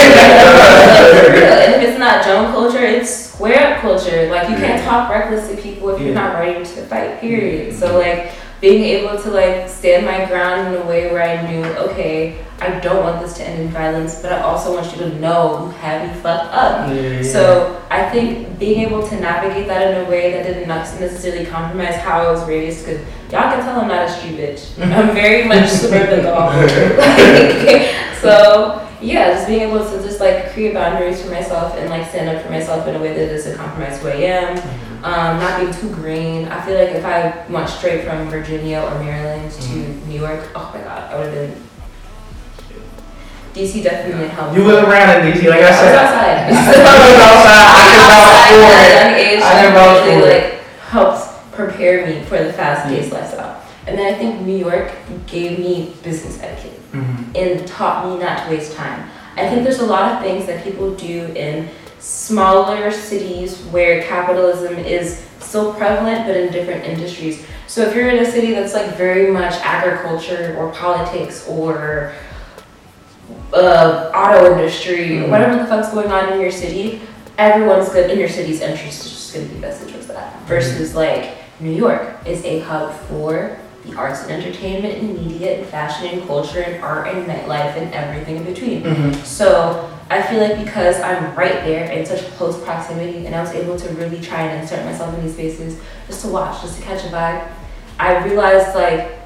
real. 1.36 1.52
And 1.52 1.70
if 1.76 1.80
it's 1.88 1.98
not 1.98 2.24
Joan 2.24 2.50
culture, 2.52 2.84
it's 2.84 3.23
square 3.44 3.74
up 3.74 3.80
culture. 3.80 4.30
Like 4.30 4.48
you 4.48 4.56
can't 4.56 4.82
talk 4.84 5.10
reckless 5.10 5.48
to 5.48 5.56
people 5.60 5.90
if 5.90 6.00
you're 6.00 6.14
not 6.14 6.34
ready 6.34 6.64
to 6.64 6.86
fight. 6.86 7.20
Period. 7.20 7.74
So 7.74 7.98
like 7.98 8.32
being 8.60 8.82
able 8.84 9.22
to 9.22 9.30
like 9.30 9.68
stand 9.68 10.06
my 10.06 10.24
ground 10.24 10.74
in 10.74 10.80
a 10.80 10.86
way 10.86 11.12
where 11.12 11.22
I 11.22 11.50
knew, 11.50 11.62
okay, 11.90 12.42
I 12.60 12.80
don't 12.80 13.02
want 13.02 13.20
this 13.20 13.36
to 13.36 13.44
end 13.44 13.60
in 13.60 13.68
violence, 13.68 14.22
but 14.22 14.32
I 14.32 14.40
also 14.40 14.72
want 14.72 14.90
you 14.92 14.98
to 15.00 15.18
know 15.18 15.66
you 15.66 15.72
have 15.72 16.08
me 16.08 16.22
fucked 16.22 16.54
up. 16.54 16.88
Yeah, 16.88 17.02
yeah. 17.02 17.22
So 17.22 17.82
I 17.90 18.08
think 18.08 18.58
being 18.58 18.80
able 18.80 19.06
to 19.06 19.20
navigate 19.20 19.66
that 19.66 19.94
in 19.94 20.06
a 20.06 20.08
way 20.08 20.32
that 20.32 20.44
didn't 20.44 20.68
necessarily 20.68 21.44
compromise 21.44 21.96
how 21.96 22.26
I 22.26 22.30
was 22.30 22.46
raised, 22.48 22.86
because 22.86 23.02
y'all 23.30 23.50
can 23.52 23.60
tell 23.62 23.80
I'm 23.80 23.88
not 23.88 24.08
a 24.08 24.10
street 24.10 24.38
bitch. 24.38 24.72
Mm-hmm. 24.76 24.92
I'm 24.92 25.14
very 25.14 25.46
much 25.46 25.68
suburban. 25.80 26.24
Like, 27.64 28.20
so 28.20 28.83
yeah, 29.04 29.34
just 29.34 29.46
being 29.46 29.60
able 29.60 29.84
to 29.84 30.02
just 30.02 30.18
like 30.18 30.52
create 30.52 30.72
boundaries 30.72 31.22
for 31.22 31.30
myself 31.30 31.76
and 31.76 31.90
like 31.90 32.08
stand 32.08 32.34
up 32.34 32.42
for 32.42 32.50
myself 32.50 32.86
in 32.88 32.94
a 32.94 32.98
way 32.98 33.12
that 33.12 33.28
doesn't 33.28 33.56
compromise 33.56 34.00
who 34.00 34.08
I 34.08 34.14
am. 34.14 34.56
Mm-hmm. 34.56 35.04
Um, 35.04 35.38
not 35.38 35.60
being 35.60 35.72
too 35.72 35.94
green. 35.94 36.48
I 36.48 36.64
feel 36.64 36.78
like 36.78 36.94
if 36.94 37.04
I 37.04 37.44
went 37.50 37.68
straight 37.68 38.04
from 38.04 38.28
Virginia 38.30 38.80
or 38.80 38.98
Maryland 39.04 39.52
to 39.52 39.58
mm-hmm. 39.60 40.08
New 40.08 40.20
York, 40.20 40.50
oh 40.54 40.70
my 40.74 40.80
god, 40.80 41.12
I 41.12 41.18
would 41.18 41.34
have 41.34 41.34
been. 41.34 41.62
DC 43.52 43.84
definitely 43.84 44.28
helped. 44.28 44.56
You 44.56 44.64
was 44.64 44.76
around 44.76 45.26
in 45.26 45.32
DC, 45.32 45.48
like 45.48 45.60
I 45.60 45.70
said. 45.70 45.94
I 45.94 46.48
was 46.48 46.58
outside. 46.58 46.84
I 46.84 47.00
was 47.04 47.20
outside. 47.28 47.64
I 47.84 48.08
vouch 48.08 48.48
for 48.48 48.72
at 48.72 48.88
a 48.88 48.94
young 49.04 49.14
age, 49.20 49.42
I 49.42 49.52
can 49.52 49.74
that 49.74 49.84
vouch 49.84 50.06
really 50.06 50.20
for 50.22 50.28
it. 50.28 50.54
like 50.54 50.62
helped 50.88 51.52
prepare 51.52 52.06
me 52.06 52.24
for 52.24 52.42
the 52.42 52.52
fast-paced 52.52 53.10
mm-hmm. 53.10 53.14
lifestyle. 53.14 53.63
And 53.86 53.98
then 53.98 54.14
I 54.14 54.16
think 54.16 54.40
New 54.42 54.56
York 54.56 54.90
gave 55.26 55.58
me 55.58 55.92
business 56.02 56.38
etiquette 56.42 56.80
Mhm. 56.92 57.34
and 57.34 57.66
taught 57.66 58.06
me 58.06 58.22
not 58.24 58.44
to 58.44 58.50
waste 58.50 58.74
time. 58.76 59.04
I 59.36 59.48
think 59.48 59.64
there's 59.64 59.80
a 59.80 59.86
lot 59.86 60.12
of 60.12 60.22
things 60.22 60.46
that 60.46 60.62
people 60.64 60.90
do 60.92 61.26
in 61.34 61.68
smaller 61.98 62.90
cities 62.90 63.58
where 63.70 64.02
capitalism 64.02 64.78
is 64.78 65.18
still 65.40 65.72
prevalent 65.74 66.26
but 66.26 66.36
in 66.36 66.52
different 66.52 66.84
industries. 66.84 67.42
So 67.66 67.82
if 67.82 67.94
you're 67.94 68.08
in 68.08 68.18
a 68.18 68.30
city 68.30 68.52
that's 68.54 68.74
like 68.74 68.96
very 68.96 69.30
much 69.30 69.54
agriculture 69.62 70.54
or 70.58 70.68
politics 70.70 71.44
or 71.48 72.12
uh, 73.52 74.10
auto 74.14 74.52
industry 74.52 75.08
Mhm. 75.10 75.30
whatever 75.30 75.56
the 75.56 75.64
fuck's 75.66 75.88
going 75.90 76.10
on 76.10 76.32
in 76.32 76.40
your 76.40 76.50
city, 76.50 77.00
everyone's 77.38 77.88
good 77.88 78.10
in 78.10 78.18
your 78.18 78.28
city's 78.28 78.60
interest 78.60 79.06
is 79.06 79.10
just 79.12 79.34
gonna 79.34 79.46
be 79.46 79.54
vested 79.60 79.88
towards 79.90 80.06
that. 80.08 80.34
Versus 80.46 80.94
like 80.94 81.30
New 81.60 81.70
York 81.72 82.02
is 82.26 82.44
a 82.44 82.60
hub 82.60 82.92
for 83.08 83.50
the 83.86 83.94
arts 83.96 84.22
and 84.22 84.30
entertainment 84.42 84.94
and 84.98 85.14
media 85.26 85.58
and 85.58 85.66
fashion 85.66 86.06
and 86.08 86.26
culture 86.26 86.60
and 86.60 86.82
art 86.82 87.06
and 87.08 87.26
nightlife 87.26 87.76
and 87.76 87.92
everything 87.94 88.36
in 88.36 88.44
between. 88.44 88.82
Mhm. 88.82 89.24
So 89.24 89.88
I 90.10 90.22
feel 90.22 90.40
like 90.40 90.62
because 90.64 91.00
I'm 91.00 91.34
right 91.34 91.64
there 91.64 91.84
in 91.90 92.04
such 92.06 92.22
close 92.36 92.56
proximity 92.62 93.26
and 93.26 93.34
I 93.34 93.40
was 93.40 93.52
able 93.52 93.76
to 93.78 93.88
really 93.94 94.20
try 94.20 94.42
and 94.42 94.62
insert 94.62 94.84
myself 94.84 95.14
in 95.14 95.22
these 95.24 95.34
spaces 95.34 95.78
just 96.06 96.22
to 96.22 96.28
watch, 96.28 96.60
just 96.62 96.78
to 96.78 96.82
catch 96.82 97.04
a 97.04 97.08
vibe, 97.08 97.42
I 97.98 98.24
realized 98.24 98.74
like 98.74 99.18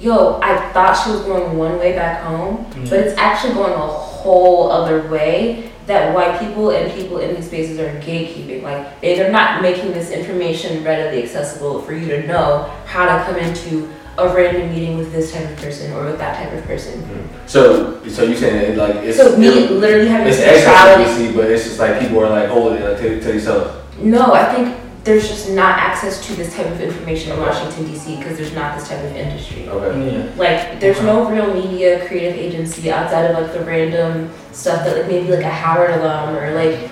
yo, 0.00 0.38
I 0.40 0.56
thought 0.72 0.92
she 0.94 1.10
was 1.10 1.22
going 1.22 1.58
one 1.58 1.76
way 1.80 1.92
back 1.92 2.22
home, 2.22 2.66
Mm. 2.76 2.88
but 2.88 3.00
it's 3.00 3.18
actually 3.18 3.54
going 3.54 3.72
a 3.72 3.76
whole 3.78 4.70
other 4.70 5.02
way 5.08 5.72
that 5.88 6.14
white 6.14 6.38
people 6.38 6.70
and 6.70 6.92
people 6.92 7.18
in 7.18 7.34
these 7.34 7.46
spaces 7.46 7.78
are 7.80 7.88
gatekeeping. 8.00 8.62
Like 8.62 9.00
they- 9.00 9.16
they're 9.16 9.32
not 9.32 9.60
making 9.62 9.92
this 9.92 10.10
information 10.10 10.84
readily 10.84 11.22
accessible 11.22 11.82
for 11.82 11.92
you 11.94 12.06
to 12.08 12.26
know 12.26 12.70
how 12.86 13.04
to 13.06 13.24
come 13.24 13.36
into 13.36 13.88
a 14.18 14.28
random 14.34 14.70
meeting 14.72 14.98
with 14.98 15.12
this 15.12 15.32
type 15.32 15.48
of 15.48 15.56
person 15.56 15.92
or 15.92 16.04
with 16.04 16.18
that 16.18 16.36
type 16.36 16.52
of 16.52 16.64
person. 16.64 17.00
Hmm. 17.02 17.46
So, 17.46 18.00
so 18.08 18.24
you 18.24 18.36
saying 18.36 18.72
it 18.72 18.76
like 18.76 18.96
it's 18.96 19.16
So 19.16 19.36
me 19.36 19.68
literally 19.68 20.08
having 20.08 20.28
it's 20.28 20.38
sexuality. 20.38 21.04
access 21.04 21.16
to 21.18 21.22
DC, 21.28 21.36
but 21.36 21.50
it's 21.50 21.64
just 21.64 21.78
like 21.78 22.00
people 22.00 22.20
are 22.24 22.30
like 22.30 22.48
holding 22.48 22.82
it 22.82 22.88
like, 22.88 22.98
to, 22.98 23.20
to 23.20 23.28
themselves. 23.28 23.70
No, 24.00 24.32
I 24.34 24.52
think 24.54 24.74
there's 25.08 25.26
just 25.26 25.50
not 25.52 25.78
access 25.78 26.24
to 26.26 26.34
this 26.34 26.54
type 26.54 26.66
of 26.66 26.78
information 26.82 27.32
in 27.32 27.40
Washington 27.40 27.86
D.C. 27.86 28.16
because 28.18 28.36
there's 28.36 28.52
not 28.54 28.78
this 28.78 28.88
type 28.88 29.02
of 29.02 29.16
industry. 29.16 29.66
Okay. 29.66 30.12
Yeah. 30.12 30.30
Like, 30.36 30.80
there's 30.80 31.00
no 31.00 31.30
real 31.30 31.54
media 31.54 32.06
creative 32.06 32.36
agency 32.36 32.90
outside 32.92 33.22
of 33.24 33.42
like 33.42 33.50
the 33.54 33.60
random 33.64 34.30
stuff 34.52 34.84
that 34.84 34.98
like 34.98 35.06
maybe 35.08 35.30
like 35.30 35.44
a 35.44 35.48
Howard 35.48 35.92
alum 35.92 36.36
or 36.36 36.52
like 36.52 36.90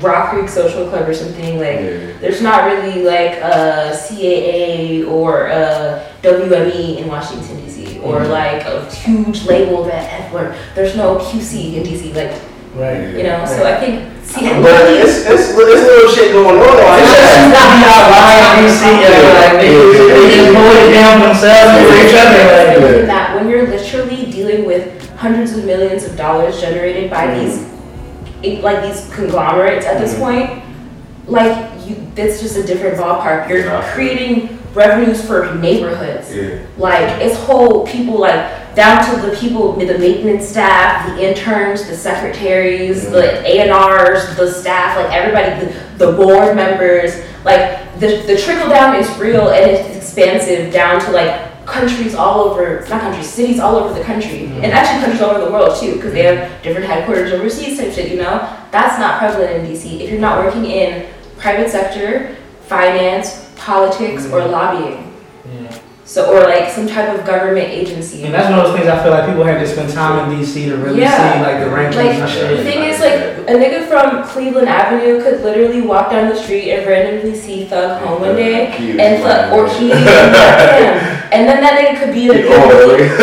Rock 0.00 0.30
Creek 0.30 0.48
Social 0.48 0.88
Club 0.88 1.06
or 1.06 1.12
something. 1.12 1.58
Like, 1.58 1.80
Yeah. 1.80 2.12
there's 2.22 2.40
not 2.40 2.64
really 2.72 3.02
like 3.04 3.32
a 3.32 3.92
CAA 3.94 5.04
or 5.06 5.48
a 5.48 6.06
WME 6.22 6.96
in 7.00 7.06
Washington 7.06 7.60
D.C. 7.66 8.00
or 8.02 8.20
Mhm. 8.20 8.30
like 8.30 8.62
a 8.64 8.82
huge 8.94 9.44
label 9.44 9.84
that 9.84 10.32
or 10.32 10.54
there's 10.74 10.96
no 10.96 11.16
QC 11.18 11.76
in 11.76 11.82
D.C. 11.82 12.14
Like, 12.14 12.32
Right. 12.76 13.16
you 13.16 13.22
know. 13.24 13.44
So 13.46 13.64
I 13.64 13.80
think 13.80 14.04
see, 14.24 14.44
But 14.60 14.92
it's, 14.92 15.24
it's, 15.24 15.50
it's 15.50 15.56
little 15.56 16.12
shit 16.12 16.32
going 16.32 16.60
on. 16.60 16.60
though. 16.60 16.96
It's 17.00 17.08
just 17.08 17.36
It's 17.40 17.52
not 17.56 17.72
out 17.88 18.04
lying, 18.12 18.68
DC, 18.68 18.82
yeah, 18.84 19.40
like 19.40 19.52
they, 19.60 19.72
they 19.72 20.36
just 20.36 20.52
pull 20.52 20.72
it 20.76 20.92
down 20.92 21.20
themselves 21.24 21.72
and 21.72 21.86
for 21.88 21.96
each 22.04 22.14
other. 22.14 22.42
Like, 22.52 22.76
Thinking 22.76 23.06
that 23.08 23.34
when 23.34 23.48
you're 23.48 23.66
literally 23.66 24.30
dealing 24.30 24.64
with 24.66 24.92
hundreds 25.16 25.56
of 25.56 25.64
millions 25.64 26.04
of 26.04 26.16
dollars 26.16 26.60
generated 26.60 27.10
by 27.10 27.38
these, 27.38 27.66
it- 28.42 28.62
like 28.62 28.82
these 28.82 29.08
conglomerates 29.14 29.86
at 29.86 29.98
this 30.00 30.14
Mhm. 30.14 30.18
point, 30.20 30.62
like 31.26 31.56
you, 31.86 31.96
it's 32.16 32.40
just 32.42 32.56
a 32.58 32.62
different 32.62 32.98
ballpark. 32.98 33.48
You're 33.48 33.58
Exactly. 33.60 33.92
creating 33.94 34.58
revenues 34.74 35.24
for 35.24 35.54
neighborhoods. 35.54 36.34
Yeah. 36.34 36.58
Like 36.76 37.22
it's 37.22 37.36
whole 37.38 37.86
people 37.86 38.18
like 38.18 38.44
down 38.76 39.02
to 39.10 39.26
the 39.26 39.34
people, 39.34 39.72
the 39.72 39.98
maintenance 39.98 40.46
staff, 40.46 41.08
the 41.08 41.28
interns, 41.28 41.88
the 41.88 41.96
secretaries, 41.96 43.10
the 43.10 43.40
A 43.46 43.62
and 43.62 43.70
R's, 43.70 44.36
the 44.36 44.52
staff, 44.52 44.98
like 44.98 45.10
everybody, 45.10 45.64
the, 45.64 46.06
the 46.06 46.12
board 46.12 46.54
members. 46.54 47.16
Like 47.42 47.98
the 48.00 48.22
the 48.26 48.36
trickle 48.36 48.68
down 48.68 48.94
is 48.94 49.08
real 49.18 49.48
and 49.48 49.70
it's 49.70 49.96
expansive 49.96 50.72
down 50.72 51.00
to 51.06 51.10
like 51.12 51.64
countries 51.64 52.14
all 52.14 52.40
over, 52.40 52.84
not 52.90 53.00
countries, 53.00 53.28
cities 53.28 53.58
all 53.58 53.76
over 53.76 53.98
the 53.98 54.04
country, 54.04 54.40
mm-hmm. 54.40 54.62
and 54.62 54.66
actually 54.66 55.00
countries 55.00 55.22
all 55.22 55.30
over 55.30 55.46
the 55.46 55.50
world 55.50 55.80
too, 55.80 55.94
because 55.94 56.12
they 56.12 56.24
have 56.24 56.50
mm-hmm. 56.50 56.62
different 56.62 56.86
headquarters 56.86 57.32
overseas 57.32 57.78
type 57.78 57.92
shit. 57.92 58.10
You 58.10 58.18
know, 58.18 58.38
that's 58.72 58.98
not 58.98 59.18
prevalent 59.18 59.52
in 59.52 59.72
DC. 59.72 60.00
If 60.00 60.10
you're 60.10 60.20
not 60.20 60.44
working 60.44 60.66
in 60.66 61.08
private 61.38 61.70
sector, 61.70 62.36
finance, 62.66 63.50
politics, 63.56 64.26
or 64.26 64.40
mm-hmm. 64.40 64.52
lobbying. 64.52 65.14
Yeah. 65.50 65.78
So, 66.06 66.32
or 66.32 66.44
like 66.44 66.70
some 66.70 66.86
type 66.86 67.18
of 67.18 67.26
government 67.26 67.66
agency. 67.68 68.22
And 68.22 68.32
that's 68.32 68.48
one 68.48 68.60
of 68.60 68.66
those 68.66 68.76
things 68.78 68.86
I 68.88 69.02
feel 69.02 69.10
like 69.10 69.26
people 69.26 69.42
have 69.42 69.58
to 69.58 69.66
spend 69.66 69.90
time 69.92 70.30
in 70.30 70.38
DC 70.38 70.66
to 70.70 70.76
really 70.76 71.00
Yeah. 71.00 71.34
see 71.34 71.42
like 71.42 71.58
the 71.58 71.66
rankings 71.66 71.96
Like, 71.96 72.14
and 72.14 72.22
the 72.22 72.28
shit. 72.28 72.62
thing 72.64 72.84
is, 72.84 73.00
like, 73.00 73.18
a 73.50 73.54
nigga 73.58 73.88
from 73.88 74.22
Cleveland 74.22 74.68
Avenue 74.68 75.20
could 75.20 75.42
literally 75.42 75.80
walk 75.80 76.12
down 76.12 76.28
the 76.28 76.36
street 76.36 76.70
and 76.70 76.86
randomly 76.86 77.34
see 77.36 77.64
Thug 77.64 78.00
home 78.02 78.20
one 78.20 78.36
day, 78.36 78.66
and 78.68 79.20
Thug, 79.22 79.52
or 79.52 79.66
he, 79.68 79.90
him. 79.90 79.96
And 81.34 81.48
then 81.48 81.60
that 81.60 81.74
nigga 81.76 81.98
could 81.98 82.14
be 82.14 82.26
in 82.30 82.36
a 82.36 82.42
good 82.42 82.86
mood. 82.86 83.00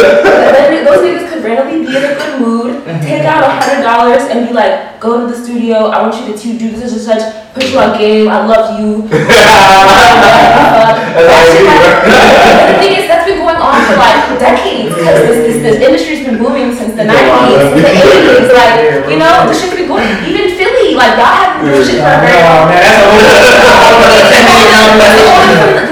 Then 0.53 0.83
those 0.83 0.99
niggas 1.07 1.29
could 1.31 1.41
randomly 1.43 1.85
be 1.87 1.95
in 1.95 2.03
a 2.03 2.15
good 2.15 2.41
mood, 2.41 2.83
take 3.01 3.23
out 3.23 3.43
a 3.45 3.49
hundred 3.63 3.83
dollars 3.83 4.23
and 4.23 4.45
be 4.45 4.53
like, 4.53 4.99
go 4.99 5.21
to 5.25 5.33
the 5.33 5.41
studio, 5.41 5.87
I 5.87 6.01
want 6.05 6.15
you 6.27 6.37
to 6.37 6.59
do 6.59 6.69
this 6.71 6.91
and 6.91 7.01
such, 7.01 7.53
put 7.53 7.63
you 7.71 7.79
on 7.79 7.97
game, 7.97 8.27
I 8.27 8.45
love 8.45 8.77
you. 8.77 9.07
Shit 11.13 11.65
happened. 11.69 12.09
the 12.73 12.77
thing 12.81 12.93
is, 12.97 13.05
that's 13.05 13.25
been 13.29 13.39
going 13.39 13.57
on 13.61 13.77
for 13.85 13.95
like 14.01 14.17
decades 14.41 14.89
because 14.97 15.19
this, 15.29 15.37
this, 15.45 15.57
this 15.61 15.77
industry's 15.77 16.25
been 16.25 16.41
booming 16.41 16.73
since 16.73 16.97
the 16.97 17.05
90s, 17.05 17.77
the 17.77 17.85
80s. 17.85 18.49
Like, 18.49 19.05
you 19.09 19.17
know, 19.21 19.45
the 19.45 19.53
shit's 19.53 19.77
been 19.77 19.87
going. 19.87 20.09
Even 20.25 20.57
Philly, 20.57 20.97
like, 20.97 21.13
y'all 21.21 21.37
have 21.37 21.61
been 21.61 21.69
shit 21.85 22.01
for 22.01 22.09
a 22.09 22.19
very 22.19 22.41
a 22.41 22.49
whole 22.49 22.65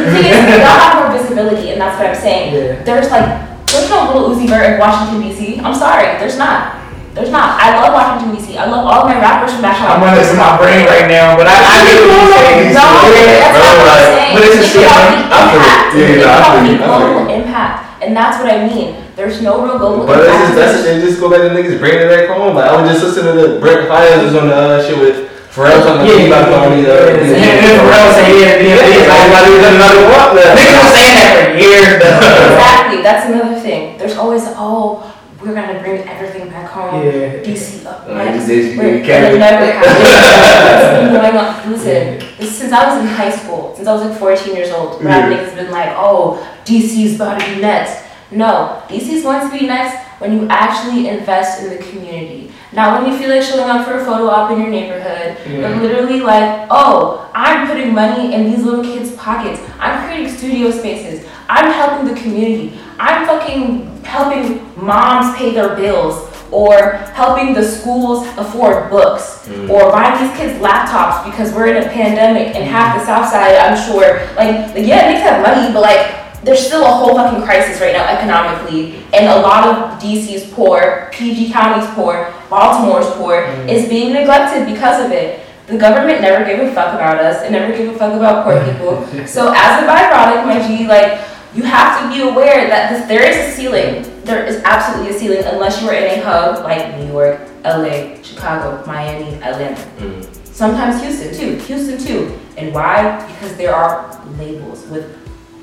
the 0.02 0.10
thing 0.10 0.26
is, 0.26 0.42
y'all 0.50 0.82
have 0.82 0.98
more 0.98 1.14
visibility, 1.14 1.72
and 1.72 1.82
that's 1.82 1.98
what 2.02 2.10
I'm 2.10 2.18
saying. 2.18 2.84
There's 2.84 3.10
like, 3.12 3.30
there's 3.70 3.90
no 3.90 4.12
Lil 4.12 4.36
Uzi 4.36 4.50
Vert 4.50 4.74
in 4.74 4.80
Washington 4.80 5.22
D.C. 5.22 5.60
I'm 5.62 5.76
sorry, 5.76 6.18
there's 6.18 6.38
not. 6.38 6.81
There's 7.12 7.28
not. 7.30 7.60
I 7.60 7.76
love 7.76 7.92
Washington 7.92 8.32
D.C. 8.40 8.56
I 8.56 8.72
love 8.72 8.88
all 8.88 9.04
my 9.04 9.20
rappers 9.20 9.52
from 9.52 9.62
back 9.68 9.76
home. 9.84 10.00
I'm 10.00 10.02
running 10.02 10.24
through 10.24 10.40
my 10.40 10.56
brain 10.56 10.88
right 10.88 11.12
now, 11.12 11.36
but 11.36 11.44
I, 11.44 11.56
I 11.60 11.76
get 11.84 12.00
what 12.08 12.08
you're 12.08 12.40
saying. 12.40 12.72
No, 12.72 12.88
that's 12.88 13.52
not 13.60 13.74
what 13.84 13.88
I'm 13.92 14.04
saying. 14.16 14.32
But 14.32 14.42
it's 14.48 14.56
just 14.56 14.72
Think 14.72 14.88
about 14.88 15.12
the 15.12 15.60
I 15.60 15.92
feel 15.92 16.08
it. 16.08 16.16
impact. 16.16 16.24
Yeah, 16.24 16.32
I 16.32 16.48
feel 16.56 16.72
you. 16.72 16.78
Global 16.80 17.28
impact, 17.28 17.76
and 18.00 18.10
that's 18.16 18.40
what 18.40 18.48
I 18.48 18.64
mean. 18.64 18.96
There's 19.20 19.44
no 19.44 19.60
real 19.60 19.76
global 19.78 20.08
But 20.08 20.24
it's 20.24 20.32
just, 20.32 20.56
that's 20.56 20.78
it. 20.88 21.04
Just 21.04 21.20
go 21.20 21.28
back 21.28 21.44
to 21.44 21.52
niggas 21.52 21.78
bringing 21.84 22.08
it 22.08 22.10
back 22.10 22.32
home. 22.32 22.56
Like 22.56 22.72
I 22.72 22.80
was 22.80 22.88
just 22.96 23.04
listening 23.04 23.36
to 23.36 23.60
Brent 23.60 23.92
Faiyaz 23.92 24.24
was 24.24 24.36
on 24.40 24.48
the 24.48 24.56
uh, 24.56 24.80
shit 24.80 24.96
with 24.96 25.28
Pharrell 25.52 25.84
talking 25.84 26.08
Yeah, 26.08 26.32
about 26.32 26.48
yeah, 26.48 26.56
all 26.64 26.72
these. 26.72 26.88
yeah, 26.88 26.96
Uh, 26.96 27.12
yeah. 27.12 27.28
these- 27.28 27.36
And 27.36 27.76
Pharrell 27.92 28.08
say, 28.16 28.28
yeah, 28.40 28.56
yeah, 28.56 28.72
Yeah, 28.72 28.88
yeah. 28.88 29.20
everybody 29.20 29.52
done 29.60 29.76
another 29.76 30.04
one. 30.08 30.32
Niggas 30.32 30.56
been 30.56 30.88
saying 30.96 31.16
that 31.20 31.32
for 31.44 31.52
years, 31.60 31.92
though. 32.00 32.24
Exactly. 32.56 33.00
That's 33.04 33.24
another 33.28 33.60
thing. 33.60 34.00
There's 34.00 34.16
always 34.16 34.48
oh. 34.56 35.11
We're 35.42 35.56
gonna 35.56 35.80
bring 35.80 36.08
everything 36.08 36.50
back 36.50 36.70
home. 36.70 37.04
Yeah. 37.04 37.42
DC 37.44 37.86
up 37.86 38.08
Uh, 38.08 38.14
next. 38.14 38.46
these 38.46 38.48
days 38.48 38.78
We're- 38.78 39.02
can't- 39.06 39.40
never 39.40 39.66
happen. 39.72 39.92
It's 40.62 41.00
been 41.02 41.14
going 41.14 41.38
on. 41.38 41.72
Listen, 41.72 42.20
this, 42.38 42.58
since 42.58 42.72
I 42.72 42.86
was 42.94 43.02
in 43.02 43.08
high 43.08 43.32
school, 43.32 43.74
since 43.76 43.88
I 43.88 43.94
was 43.94 44.04
like 44.04 44.18
14 44.20 44.56
years 44.56 44.72
old, 44.72 45.04
rap 45.04 45.30
Yeah. 45.32 45.38
niggas 45.38 45.56
been 45.56 45.72
like, 45.72 45.90
oh, 45.98 46.40
DC's 46.66 47.16
about 47.16 47.40
to 47.40 47.46
be 47.56 47.60
next. 47.62 48.04
No, 48.32 48.82
DC's 48.88 49.24
going 49.24 49.42
to 49.42 49.58
be 49.58 49.66
next 49.68 49.98
when 50.20 50.32
you 50.40 50.48
actually 50.50 51.10
invest 51.10 51.62
in 51.64 51.70
the 51.70 51.78
community. 51.84 52.52
Not 52.72 53.02
when 53.02 53.12
you 53.12 53.18
feel 53.18 53.30
like 53.30 53.42
showing 53.44 53.70
up 53.70 53.86
for 53.86 53.96
a 53.98 54.06
photo 54.06 54.28
op 54.30 54.52
in 54.52 54.60
your 54.62 54.70
neighborhood, 54.70 55.36
but 55.62 55.82
literally 55.82 56.22
like, 56.22 56.68
oh, 56.70 57.30
I'm 57.34 57.68
putting 57.68 57.94
money 57.94 58.34
in 58.34 58.50
these 58.50 58.64
little 58.64 58.84
kids' 58.84 59.12
pockets. 59.16 59.60
I'm 59.80 60.06
creating 60.08 60.32
studio 60.32 60.72
spaces. 60.72 61.26
I'm 61.50 61.70
helping 61.74 62.08
the 62.14 62.18
community. 62.22 62.80
I'm 63.02 63.26
fucking 63.26 64.04
helping 64.04 64.62
moms 64.82 65.36
pay 65.38 65.54
their 65.54 65.76
bills 65.76 66.28
or 66.52 66.98
helping 67.14 67.54
the 67.54 67.64
schools 67.64 68.28
afford 68.38 68.90
books 68.90 69.48
mm. 69.48 69.70
or 69.70 69.90
buying 69.92 70.22
these 70.22 70.38
kids 70.38 70.60
laptops 70.60 71.24
because 71.24 71.54
we're 71.54 71.68
in 71.68 71.78
a 71.82 71.88
pandemic 71.90 72.54
and 72.56 72.64
half 72.66 73.00
the 73.00 73.06
south 73.06 73.32
side 73.32 73.56
i'm 73.56 73.78
sure 73.88 74.20
like, 74.36 74.76
yeah 74.76 75.08
niggas 75.08 75.22
have 75.22 75.42
money 75.42 75.72
but 75.72 75.80
like 75.80 76.22
there's 76.44 76.66
still 76.66 76.84
a 76.84 76.92
whole 76.92 77.16
fucking 77.16 77.44
crisis 77.44 77.80
right 77.80 77.94
now 77.94 78.06
economically. 78.08 78.96
And 79.14 79.28
a 79.28 79.42
lot 79.42 79.68
of 79.68 80.02
dc's 80.02 80.52
poor 80.52 81.10
pg 81.12 81.52
county's 81.52 81.90
poor 81.94 82.34
baltimore's 82.50 83.08
poor 83.16 83.44
mm. 83.44 83.70
is 83.70 83.88
being 83.88 84.14
neglected 84.14 84.66
because 84.66 85.06
of 85.06 85.12
it. 85.12 85.46
The 85.68 85.78
government 85.78 86.22
never 86.22 86.44
gave 86.44 86.60
a 86.60 86.74
fuck 86.74 86.94
about 86.94 87.18
us 87.20 87.44
and 87.44 87.54
never 87.54 87.72
gave 87.72 87.94
a 87.94 87.98
fuck 87.98 88.14
about 88.14 88.44
poor 88.44 88.58
people. 88.66 89.26
So 89.28 89.54
as 89.56 89.84
a 89.84 89.88
byproduct 89.88 90.46
my 90.46 90.68
g 90.68 90.88
like 90.88 91.31
you 91.54 91.64
have 91.64 92.02
to 92.02 92.10
be 92.10 92.22
aware 92.22 92.68
that 92.68 92.92
this, 92.92 93.08
there 93.08 93.24
is 93.24 93.38
a 93.38 93.56
ceiling. 93.56 94.24
There 94.24 94.46
is 94.46 94.62
absolutely 94.64 95.16
a 95.16 95.20
ceiling 95.20 95.44
unless 95.46 95.82
you 95.82 95.90
are 95.90 95.94
in 95.94 96.20
a 96.20 96.24
hub 96.24 96.64
like 96.64 96.98
New 96.98 97.08
York, 97.08 97.42
LA, 97.64 98.22
Chicago, 98.22 98.86
Miami, 98.86 99.36
Atlanta. 99.42 99.82
Mm-hmm. 99.82 100.44
Sometimes 100.46 101.02
Houston 101.02 101.34
too. 101.36 101.56
Houston 101.66 101.98
too. 101.98 102.40
And 102.58 102.74
why? 102.74 103.26
Because 103.28 103.56
there 103.58 103.76
are 103.76 104.22
labels 104.38 104.86
with 104.88 105.18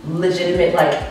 legitimate 0.04 0.74
like 0.74 1.02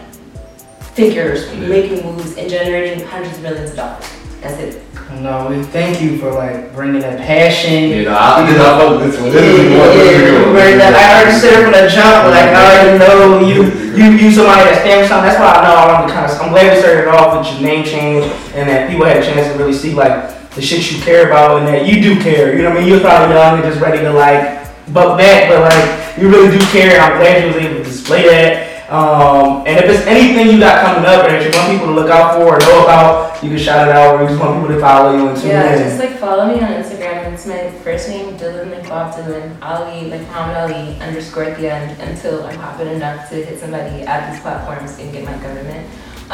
figures 0.94 1.52
making 1.56 2.04
moves 2.04 2.38
and 2.38 2.50
generating 2.50 3.06
hundreds 3.06 3.38
of 3.38 3.44
millions 3.44 3.72
of 3.72 3.78
dollars. 3.78 4.06
That's 4.42 4.60
it. 4.60 4.84
No, 5.22 5.48
we 5.50 5.64
thank 5.64 6.02
you 6.02 6.20
for 6.20 6.32
like 6.32 6.76
bringing 6.76 7.02
that 7.02 7.18
passion. 7.18 7.90
You 7.90 8.06
know, 8.06 8.14
I 8.18 8.46
did 8.46 8.58
not 8.60 8.78
fuck 8.78 9.00
this 9.02 9.16
one. 9.18 9.32
Yeah, 9.34 9.40
This 9.42 9.58
is 9.58 9.72
one. 9.74 9.90
This 9.90 9.98
is 9.98 10.08
a 10.08 10.12
yeah, 10.12 10.28
good 10.30 10.46
one. 10.46 10.54
right, 10.54 10.76
that- 10.78 10.94
I 10.94 11.04
already 11.18 11.36
said 11.40 11.54
it 11.58 11.64
from 11.64 11.74
the 11.74 11.86
jump. 11.90 12.20
Like 12.30 12.50
I 12.54 12.62
already 12.70 12.94
know 13.02 13.42
you, 13.42 13.58
you, 13.98 14.06
you 14.20 14.30
somebody 14.36 14.68
that 14.70 14.84
stands 14.86 15.08
for 15.08 15.18
something. 15.18 15.32
That's 15.32 15.40
why 15.42 15.58
I 15.58 15.60
know 15.66 15.74
I 15.74 15.84
wanted 15.90 16.08
to 16.08 16.14
kind 16.14 16.26
of. 16.30 16.38
I'm 16.38 16.52
glad 16.54 16.70
we 16.70 16.78
started 16.84 17.08
off 17.10 17.34
with 17.34 17.50
your 17.50 17.62
name 17.66 17.82
change 17.88 18.30
and 18.54 18.70
that 18.70 18.92
people 18.92 19.06
had 19.10 19.18
a 19.18 19.26
chance 19.26 19.48
to 19.50 19.58
really 19.58 19.74
see 19.74 19.96
like 19.98 20.14
the 20.54 20.62
shit 20.62 20.86
you 20.92 21.02
care 21.02 21.26
about 21.32 21.64
and 21.64 21.66
that 21.72 21.88
you 21.90 21.98
do 22.04 22.20
care. 22.22 22.54
You 22.54 22.62
know 22.68 22.76
what 22.76 22.78
I 22.78 22.82
mean? 22.86 22.90
You're 22.94 23.02
probably 23.02 23.34
young 23.34 23.58
and 23.58 23.66
just 23.66 23.82
ready 23.82 24.04
to 24.06 24.12
like 24.14 24.70
buck 24.94 25.18
back, 25.18 25.50
but 25.50 25.66
like 25.66 25.82
you 26.22 26.30
really 26.30 26.52
do 26.54 26.62
care. 26.70 26.94
And 26.94 27.02
I'm 27.02 27.18
glad 27.18 27.42
you 27.42 27.48
was 27.56 27.58
able 27.64 27.78
to 27.80 27.84
display 27.88 28.28
that. 28.30 28.67
Um, 28.90 29.68
and 29.68 29.84
if 29.84 29.86
it's 29.92 30.08
anything 30.08 30.48
you 30.54 30.60
got 30.60 30.86
coming 30.86 31.04
up 31.06 31.26
and 31.28 31.36
that 31.36 31.44
you 31.44 31.52
want 31.60 31.72
people 31.72 31.88
to 31.88 31.94
look 31.94 32.10
out 32.10 32.36
for 32.36 32.56
or 32.56 32.60
know 32.60 32.84
about, 32.86 33.44
you 33.44 33.50
can 33.50 33.60
shout 33.60 33.88
it 33.90 33.94
out 33.96 34.16
or 34.16 34.22
you 34.24 34.30
just 34.30 34.40
want 34.40 34.62
people 34.62 34.74
to 34.76 34.80
follow 34.82 35.16
you 35.18 35.28
and 35.28 35.38
tune 35.38 35.50
Yeah, 35.52 35.74
in. 35.76 35.80
just 35.90 36.00
like 36.00 36.18
follow 36.18 36.48
me 36.48 36.62
on 36.62 36.72
Instagram. 36.72 37.34
It's 37.34 37.46
my 37.46 37.70
first 37.84 38.08
name, 38.10 38.38
Dylan, 38.38 38.72
like 38.72 38.88
Bob 38.88 39.14
Dylan, 39.14 39.58
Ali, 39.62 40.10
like 40.10 40.22
Muhammad 40.22 40.72
Ali, 40.72 41.00
underscore 41.02 41.44
at 41.44 41.58
the 41.58 41.70
end 41.72 42.00
until 42.02 42.44
I'm 42.46 42.58
popping 42.58 42.88
enough 42.88 43.30
to 43.30 43.36
hit 43.36 43.60
somebody 43.60 44.04
at 44.08 44.32
these 44.32 44.42
platforms 44.42 44.98
and 45.00 45.12
get 45.12 45.26
my 45.26 45.34
government. 45.44 45.86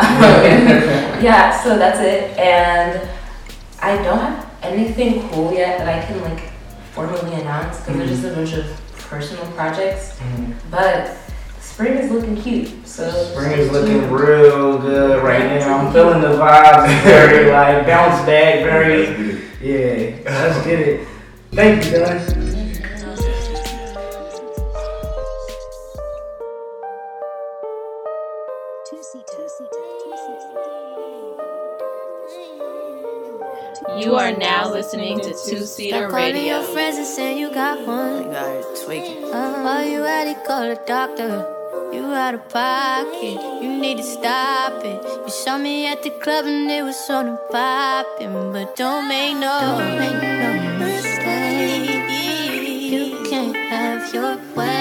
yeah, 1.24 1.60
so 1.64 1.78
that's 1.78 2.00
it. 2.00 2.38
And 2.38 3.02
I 3.82 3.96
don't 4.04 4.20
have 4.20 4.50
anything 4.62 5.28
cool 5.30 5.54
yet 5.54 5.80
that 5.80 5.90
I 5.90 6.06
can 6.06 6.22
like 6.22 6.40
formally 6.94 7.34
announce 7.42 7.80
because 7.80 7.98
there's 7.98 8.10
just 8.12 8.24
a 8.26 8.34
bunch 8.36 8.54
of 8.54 8.66
personal 9.10 9.46
projects. 9.54 10.20
Mhm. 10.20 10.54
But 10.72 11.18
spring 11.74 11.94
is 11.94 12.12
looking 12.12 12.40
cute. 12.40 12.88
So 12.88 13.10
Spring 13.32 13.52
is 13.54 13.72
looking 13.72 14.12
real 14.12 14.78
good 14.78 15.24
right 15.24 15.60
now. 15.60 15.80
I'm 15.80 15.92
feeling 15.92 16.22
the 16.22 16.38
vibes. 16.38 16.86
Very 17.04 17.50
like 17.50 17.88
bounce 17.88 18.24
back. 18.28 18.64
Very 18.64 19.42
yeah. 19.60 20.20
Let's 20.24 20.66
get 20.66 20.80
it. 20.80 21.08
Thank 21.52 21.86
you, 21.86 21.92
guys. 21.92 22.44
You 34.00 34.16
are 34.16 34.36
now 34.36 34.72
listening 34.72 35.20
to 35.22 35.30
Two 35.30 35.66
Seater 35.66 36.10
Calling 36.10 36.46
your 36.46 36.64
friends 36.64 36.98
and 36.98 37.06
saying 37.06 37.38
you 37.38 37.52
got 37.52 37.86
one. 37.88 38.24
You 38.24 38.32
got 38.32 38.56
it 38.56 38.86
tweaking. 38.86 39.24
Uh, 39.24 39.64
are 39.66 39.86
you 39.86 40.04
ready? 40.04 40.36
Call 40.46 40.70
the 40.70 40.82
doctor. 40.86 41.63
You 41.94 42.06
out 42.14 42.34
of 42.34 42.50
pocket. 42.50 43.38
You 43.62 43.78
need 43.78 43.98
to 43.98 44.04
stop 44.04 44.84
it. 44.84 45.00
You 45.26 45.30
saw 45.30 45.60
me 45.60 45.86
at 45.86 46.02
the 46.02 46.10
club 46.10 46.46
and 46.46 46.72
it 46.72 46.84
was 46.84 47.10
on 47.10 47.28
and 47.28 47.38
popping, 47.52 48.52
but 48.52 48.76
don't 48.76 49.08
make 49.08 49.38
no, 49.38 49.78
don't 49.78 50.00
make 50.00 50.22
no 50.24 50.52
mistake. 50.80 52.10
You 52.92 53.30
can't 53.30 53.56
have 53.56 54.12
your 54.12 54.38
way. 54.56 54.73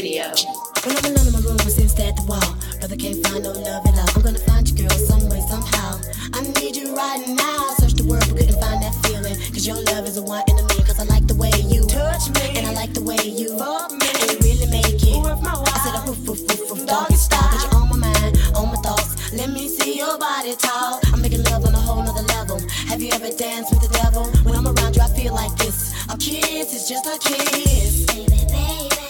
Radio. 0.00 0.32
When 0.80 0.96
I'm 0.96 1.12
alone 1.12 1.26
in 1.28 1.32
my 1.36 1.40
room, 1.44 1.60
it 1.60 1.76
seems 1.76 1.92
at 2.00 2.16
the 2.16 2.24
wall. 2.24 2.40
Brother 2.80 2.96
can't 2.96 3.20
find 3.20 3.44
no 3.44 3.52
love 3.52 3.84
at 3.84 4.00
all. 4.00 4.08
I'm 4.16 4.22
gonna 4.24 4.40
find 4.48 4.64
you, 4.64 4.88
girl, 4.88 4.96
some 4.96 5.28
way, 5.28 5.44
somehow. 5.44 6.00
I 6.32 6.40
need 6.56 6.72
you 6.74 6.96
right 6.96 7.20
now. 7.28 7.68
Search 7.76 8.00
the 8.00 8.08
world, 8.08 8.24
but 8.32 8.40
couldn't 8.40 8.56
find 8.64 8.80
that 8.80 8.96
feeling. 9.04 9.36
Cause 9.52 9.66
your 9.66 9.76
love 9.92 10.08
is 10.08 10.16
a 10.16 10.22
one 10.22 10.40
in 10.48 10.56
a 10.56 10.64
million. 10.64 10.86
Cause 10.88 10.96
I 10.96 11.04
like 11.04 11.26
the 11.26 11.36
way 11.36 11.52
you 11.68 11.84
touch 11.84 12.32
me. 12.32 12.56
And 12.56 12.64
I 12.64 12.72
like 12.72 12.96
the 12.96 13.04
way 13.04 13.20
you 13.20 13.52
fuck 13.60 13.92
me. 13.92 14.08
And 14.08 14.28
you 14.32 14.38
really 14.40 14.68
make 14.72 15.04
it. 15.04 15.20
My 15.44 15.52
I 15.52 15.76
said 15.84 15.92
oh, 15.92 16.00
a 16.00 16.16
roof, 16.16 16.24
roof, 16.24 16.40
roof, 16.48 16.70
roof, 16.72 16.80
doggy 16.88 17.20
style. 17.20 17.44
Cause 17.52 17.60
you're 17.68 17.76
on 17.76 17.92
my 17.92 18.00
mind, 18.00 18.40
on 18.56 18.72
my 18.72 18.80
thoughts. 18.80 19.36
Let 19.36 19.52
me 19.52 19.68
see 19.68 20.00
your 20.00 20.16
body 20.16 20.56
talk. 20.56 21.04
I'm 21.12 21.20
making 21.20 21.44
love 21.52 21.68
on 21.68 21.76
a 21.76 21.82
whole 21.84 22.00
nother 22.00 22.24
level. 22.40 22.56
Have 22.88 23.04
you 23.04 23.12
ever 23.12 23.28
danced 23.36 23.68
with 23.68 23.84
the 23.84 23.92
devil? 24.00 24.24
When 24.48 24.56
I'm 24.56 24.64
around 24.64 24.96
you, 24.96 25.04
I 25.04 25.12
feel 25.12 25.36
like 25.36 25.52
this. 25.60 25.92
A 26.08 26.16
kiss 26.16 26.72
is 26.72 26.88
just 26.88 27.04
a 27.04 27.20
kiss. 27.20 28.08
Baby, 28.08 28.48
baby. 28.48 29.09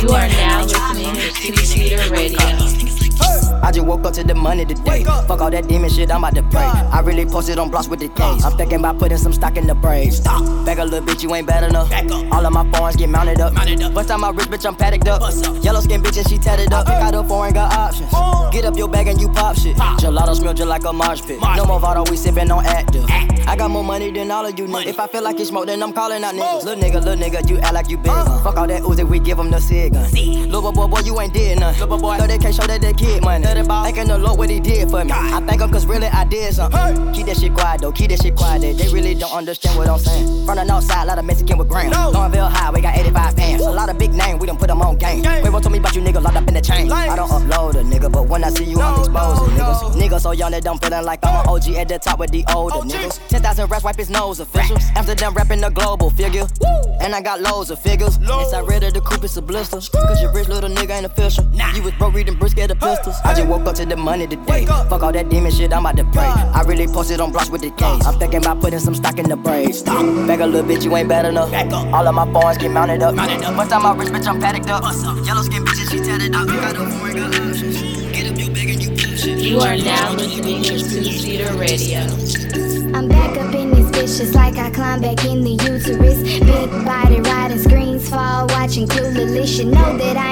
You 0.00 0.08
are 0.10 0.28
now 0.28 0.62
listening 0.62 1.14
to 1.34 1.52
Two 1.52 2.10
Radio. 2.10 3.49
I 3.62 3.72
just 3.72 3.86
woke 3.86 4.04
up 4.04 4.12
to 4.14 4.24
the 4.24 4.34
money 4.34 4.64
today. 4.64 5.04
Fuck 5.04 5.40
all 5.40 5.50
that 5.50 5.68
demon 5.68 5.90
shit, 5.90 6.10
I'm 6.10 6.24
about 6.24 6.34
to 6.34 6.42
pray. 6.44 6.62
I 6.62 7.00
really 7.00 7.26
posted 7.26 7.58
on 7.58 7.70
blocks 7.70 7.88
with 7.88 8.00
the 8.00 8.08
case. 8.08 8.44
I'm 8.44 8.56
thinking 8.56 8.78
about 8.78 8.98
putting 8.98 9.18
some 9.18 9.32
stock 9.32 9.56
in 9.56 9.66
the 9.66 9.74
braids. 9.74 10.16
Stop. 10.16 10.66
Back 10.66 10.78
a 10.78 10.84
little 10.84 11.06
bitch, 11.06 11.22
you 11.22 11.34
ain't 11.34 11.46
bad 11.46 11.64
enough. 11.64 11.90
All 12.32 12.44
of 12.44 12.52
my 12.52 12.70
phones 12.72 12.96
get 12.96 13.08
mounted 13.08 13.40
up. 13.40 13.54
First 13.94 14.08
time 14.08 14.24
I 14.24 14.30
rich, 14.30 14.48
bitch, 14.48 14.66
I'm 14.66 14.76
padded 14.76 15.06
up. 15.08 15.22
Yellow 15.62 15.80
skin 15.80 16.02
bitch 16.02 16.18
and 16.18 16.28
she 16.28 16.38
tatted 16.38 16.72
up. 16.72 16.86
Pick 16.86 16.96
out 16.96 17.14
a 17.14 17.22
foreign, 17.24 17.54
got 17.54 17.72
options. 17.72 18.10
Get 18.52 18.64
up 18.64 18.76
your 18.76 18.88
bag 18.88 19.06
and 19.08 19.20
you 19.20 19.28
pop 19.28 19.56
shit. 19.56 19.76
Gelato 19.76 20.34
smell 20.34 20.54
just 20.54 20.68
like 20.68 20.84
a 20.84 20.92
marsh 20.92 21.22
pit. 21.22 21.38
No 21.56 21.64
more 21.64 21.80
Vado, 21.80 22.02
we 22.10 22.16
sippin' 22.16 22.50
on 22.50 22.64
active. 22.66 23.04
I 23.46 23.56
got 23.56 23.70
more 23.70 23.84
money 23.84 24.10
than 24.10 24.30
all 24.30 24.46
of 24.46 24.58
you 24.58 24.66
niggas. 24.66 24.86
If 24.86 25.00
I 25.00 25.06
feel 25.06 25.22
like 25.22 25.38
it's 25.40 25.48
smoke, 25.48 25.66
then 25.66 25.82
I'm 25.82 25.92
calling 25.92 26.22
out 26.22 26.34
niggas. 26.34 26.64
Little 26.64 26.82
nigga, 26.82 27.04
little 27.04 27.16
nigga, 27.16 27.48
you 27.48 27.58
act 27.58 27.74
like 27.74 27.88
you 27.90 27.96
big. 27.96 28.12
Fuck 28.12 28.56
all 28.56 28.66
that 28.66 28.82
Uzi, 28.82 29.08
we 29.08 29.18
give 29.18 29.36
them 29.38 29.50
the 29.50 29.60
cig 29.60 29.92
gun. 29.92 30.10
Little 30.12 30.72
boy, 30.72 30.86
boy, 30.86 31.00
you 31.00 31.18
ain't 31.20 31.32
did 31.32 31.58
none. 31.58 31.74
Little 31.78 31.98
boy, 31.98 32.18
so 32.18 32.26
they 32.26 32.38
can't 32.38 32.54
show 32.54 32.66
that 32.66 32.80
they 32.80 32.92
kid 32.92 33.22
money. 33.22 33.44
Thinking 33.50 34.06
the 34.06 34.18
Lord 34.18 34.38
what 34.38 34.48
he 34.48 34.60
did 34.60 34.88
for 34.90 35.04
me. 35.04 35.10
I 35.10 35.40
thank 35.40 35.60
him 35.60 35.70
cause 35.70 35.84
really 35.84 36.06
I 36.06 36.24
did 36.24 36.54
something. 36.54 37.12
Keep 37.12 37.26
that 37.26 37.36
shit 37.36 37.52
quiet 37.52 37.80
though, 37.80 37.90
keep 37.90 38.10
that 38.10 38.22
shit 38.22 38.36
quiet. 38.36 38.60
They, 38.60 38.72
they 38.72 38.88
really 38.92 39.14
don't 39.16 39.32
understand 39.32 39.76
what 39.76 39.88
I'm 39.88 39.98
saying. 39.98 40.46
From 40.46 40.56
the 40.56 40.64
north 40.64 40.84
side, 40.84 41.02
a 41.02 41.06
lot 41.06 41.18
of 41.18 41.24
Mexican 41.24 41.58
with 41.58 41.68
grams. 41.68 41.92
Longville 41.96 42.48
High, 42.48 42.70
we 42.70 42.80
got 42.80 42.96
85 42.96 43.36
pants. 43.36 43.64
A 43.66 43.70
lot 43.70 43.88
of 43.88 43.98
big 43.98 44.12
names, 44.12 44.40
we 44.40 44.46
done 44.46 44.56
put 44.56 44.68
them 44.68 44.80
on 44.80 44.96
game. 44.98 45.24
Quavo 45.24 45.60
told 45.60 45.72
me 45.72 45.78
about 45.78 45.96
you 45.96 46.02
niggas 46.02 46.22
locked 46.22 46.36
up 46.36 46.46
in 46.46 46.54
the 46.54 46.60
chain. 46.60 46.90
I 46.92 47.16
don't 47.16 47.28
upload 47.28 47.74
a 47.74 47.82
nigga, 47.82 48.12
but 48.12 48.28
when 48.28 48.44
I 48.44 48.50
see 48.50 48.64
you, 48.64 48.80
I'm 48.80 49.00
exposed 49.00 49.42
niggas. 49.52 49.94
Niggas 50.00 50.20
so 50.20 50.30
young 50.30 50.52
that 50.52 50.62
don't 50.62 50.80
feeling 50.80 51.04
like 51.04 51.18
I'm 51.24 51.40
an 51.40 51.48
OG 51.48 51.70
at 51.74 51.88
the 51.88 51.98
top 51.98 52.20
with 52.20 52.30
the 52.30 52.44
older 52.54 52.76
niggas. 52.76 53.26
10,000 53.28 53.68
reps, 53.68 53.82
wipe 53.82 53.96
his 53.96 54.10
nose 54.10 54.38
official. 54.38 54.76
Amsterdam 54.94 55.34
rapping 55.34 55.60
the 55.60 55.70
global 55.70 56.10
figure. 56.10 56.46
And 57.00 57.14
I 57.14 57.20
got 57.20 57.40
loads 57.40 57.70
of 57.70 57.80
figures. 57.80 58.16
Inside 58.18 58.68
red 58.68 58.84
of 58.84 58.94
the 58.94 59.00
coupe, 59.00 59.24
it's 59.24 59.36
a 59.36 59.42
blister. 59.42 59.80
Cause 59.80 60.22
your 60.22 60.32
rich 60.32 60.46
little 60.48 60.70
nigga 60.70 60.90
ain't 60.90 61.06
official. 61.06 61.44
You 61.74 61.82
was 61.82 61.92
broke 61.94 62.14
reading 62.14 62.38
brisk 62.38 62.58
at 62.58 62.68
the 62.68 62.76
pistols. 62.76 63.16
I 63.24 63.34
just 63.40 63.50
woke 63.50 63.66
up 63.66 63.74
to 63.76 63.86
the 63.86 63.96
money 63.96 64.26
today. 64.26 64.66
Fuck 64.66 65.02
all 65.02 65.12
that 65.12 65.28
demon 65.28 65.50
shit, 65.50 65.72
I'm 65.72 65.80
about 65.80 65.96
to 65.96 66.04
pray. 66.04 66.24
I 66.24 66.62
really 66.66 66.86
posted 66.86 67.20
on 67.20 67.32
blocks 67.32 67.50
with 67.50 67.62
the 67.62 67.70
case. 67.70 68.04
Uh. 68.04 68.10
I'm 68.10 68.18
thinking 68.18 68.40
about 68.40 68.60
putting 68.60 68.80
some 68.80 68.94
stock 68.94 69.18
in 69.18 69.28
the 69.28 69.36
braids. 69.36 69.78
Stop. 69.78 70.04
Back 70.26 70.40
a 70.40 70.46
little 70.46 70.68
bitch, 70.68 70.84
you 70.84 70.94
ain't 70.96 71.08
bad 71.08 71.24
enough. 71.24 71.52
All 71.92 72.06
of 72.06 72.14
my 72.14 72.30
phones 72.32 72.58
get 72.58 72.70
mounted 72.70 73.02
up. 73.02 73.14
First 73.16 73.70
time 73.70 73.86
I'm 73.86 73.98
rich, 73.98 74.08
bitch, 74.08 74.26
I'm 74.26 74.40
padded 74.40 74.68
up. 74.68 74.82
Yellow 75.24 75.42
skin 75.42 75.64
bitch, 75.64 75.80
and 75.80 75.90
she 75.90 75.98
tatted 75.98 76.34
up. 76.34 76.46
Got 76.46 76.76
a 76.76 76.90
foreign, 76.90 77.16
got 77.16 77.34
options. 77.34 77.80
Get 78.12 78.30
up 78.30 78.38
your 78.38 78.50
bag 78.54 78.70
and 78.70 78.82
you 78.82 78.90
pop 78.90 79.16
shit. 79.16 79.38
You 79.38 79.58
are 79.60 79.76
now 79.76 80.12
listening 80.12 80.62
to 80.64 80.78
Two 80.78 81.04
Seater 81.04 81.54
Radio. 81.54 82.00
I'm 82.92 83.08
back 83.08 83.36
up 83.38 83.54
in 83.54 83.70
this 83.70 83.90
bitch 83.90 84.18
just 84.18 84.34
like 84.34 84.56
I 84.56 84.70
climbed 84.70 85.02
back 85.02 85.24
in 85.24 85.42
the 85.42 85.50
uterus. 85.50 86.22
Big 86.40 86.70
body 86.84 87.20
riding 87.20 87.58
screens, 87.58 88.08
fall 88.08 88.46
watching 88.48 88.86
clueless. 88.88 89.58
You 89.58 89.66
know 89.66 89.96
that 89.96 90.16
I 90.16 90.29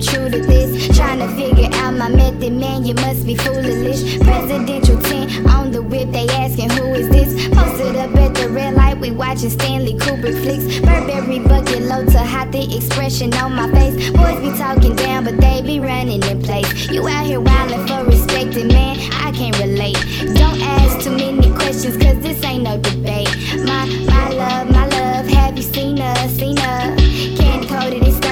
True 0.00 0.28
to 0.28 0.38
this. 0.38 0.94
Trying 0.94 1.20
to 1.20 1.28
figure 1.28 1.70
out 1.72 1.94
my 1.94 2.08
method, 2.10 2.52
man, 2.52 2.84
you 2.84 2.92
must 2.94 3.24
be 3.24 3.34
foolish. 3.34 4.18
Presidential 4.20 5.00
tent 5.00 5.48
on 5.48 5.70
the 5.70 5.80
whip, 5.80 6.10
they 6.12 6.28
asking 6.28 6.68
who 6.70 6.92
is 6.92 7.08
this. 7.08 7.48
Posted 7.48 7.96
up 7.96 8.14
at 8.16 8.34
the 8.34 8.50
red 8.50 8.74
light, 8.74 8.98
we 8.98 9.10
watching 9.10 9.48
Stanley 9.48 9.94
Kubrick 9.94 10.38
flicks. 10.42 10.80
Burberry 10.80 11.38
bucket 11.38 11.82
low 11.82 12.04
to 12.04 12.18
hide 12.18 12.52
the 12.52 12.76
expression 12.76 13.32
on 13.34 13.54
my 13.54 13.70
face. 13.72 14.10
Boys 14.10 14.38
be 14.40 14.58
talking 14.58 14.94
down, 14.96 15.24
but 15.24 15.40
they 15.40 15.62
be 15.62 15.80
running 15.80 16.22
in 16.22 16.42
place. 16.42 16.90
You 16.90 17.08
out 17.08 17.24
here 17.24 17.40
wildin' 17.40 17.88
for 17.88 18.04
respected, 18.04 18.68
man, 18.68 18.98
I 19.12 19.32
can't 19.32 19.58
relate. 19.58 19.96
Don't 20.36 20.60
ask 20.60 21.00
too 21.00 21.16
many 21.16 21.50
questions, 21.52 21.96
cause 21.96 22.20
this 22.20 22.42
ain't 22.44 22.64
no 22.64 22.76
debate. 22.76 23.34
My, 23.64 23.86
my 24.04 24.28
love, 24.28 24.70
my 24.70 24.86
love, 24.88 25.26
have 25.28 25.56
you 25.56 25.62
seen 25.62 25.96
her, 25.96 26.28
seen 26.28 26.58
her? 26.58 26.96
Candy 27.38 27.66
coated 27.66 28.06
excursion, 28.06 28.25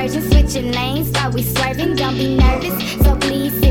switching 0.54 0.72
lanes, 0.72 1.10
while 1.10 1.32
we 1.32 1.42
swerving, 1.42 1.96
don't 1.96 2.14
be 2.14 2.36
nervous. 2.36 3.04
So 3.04 3.16
please 3.16 3.63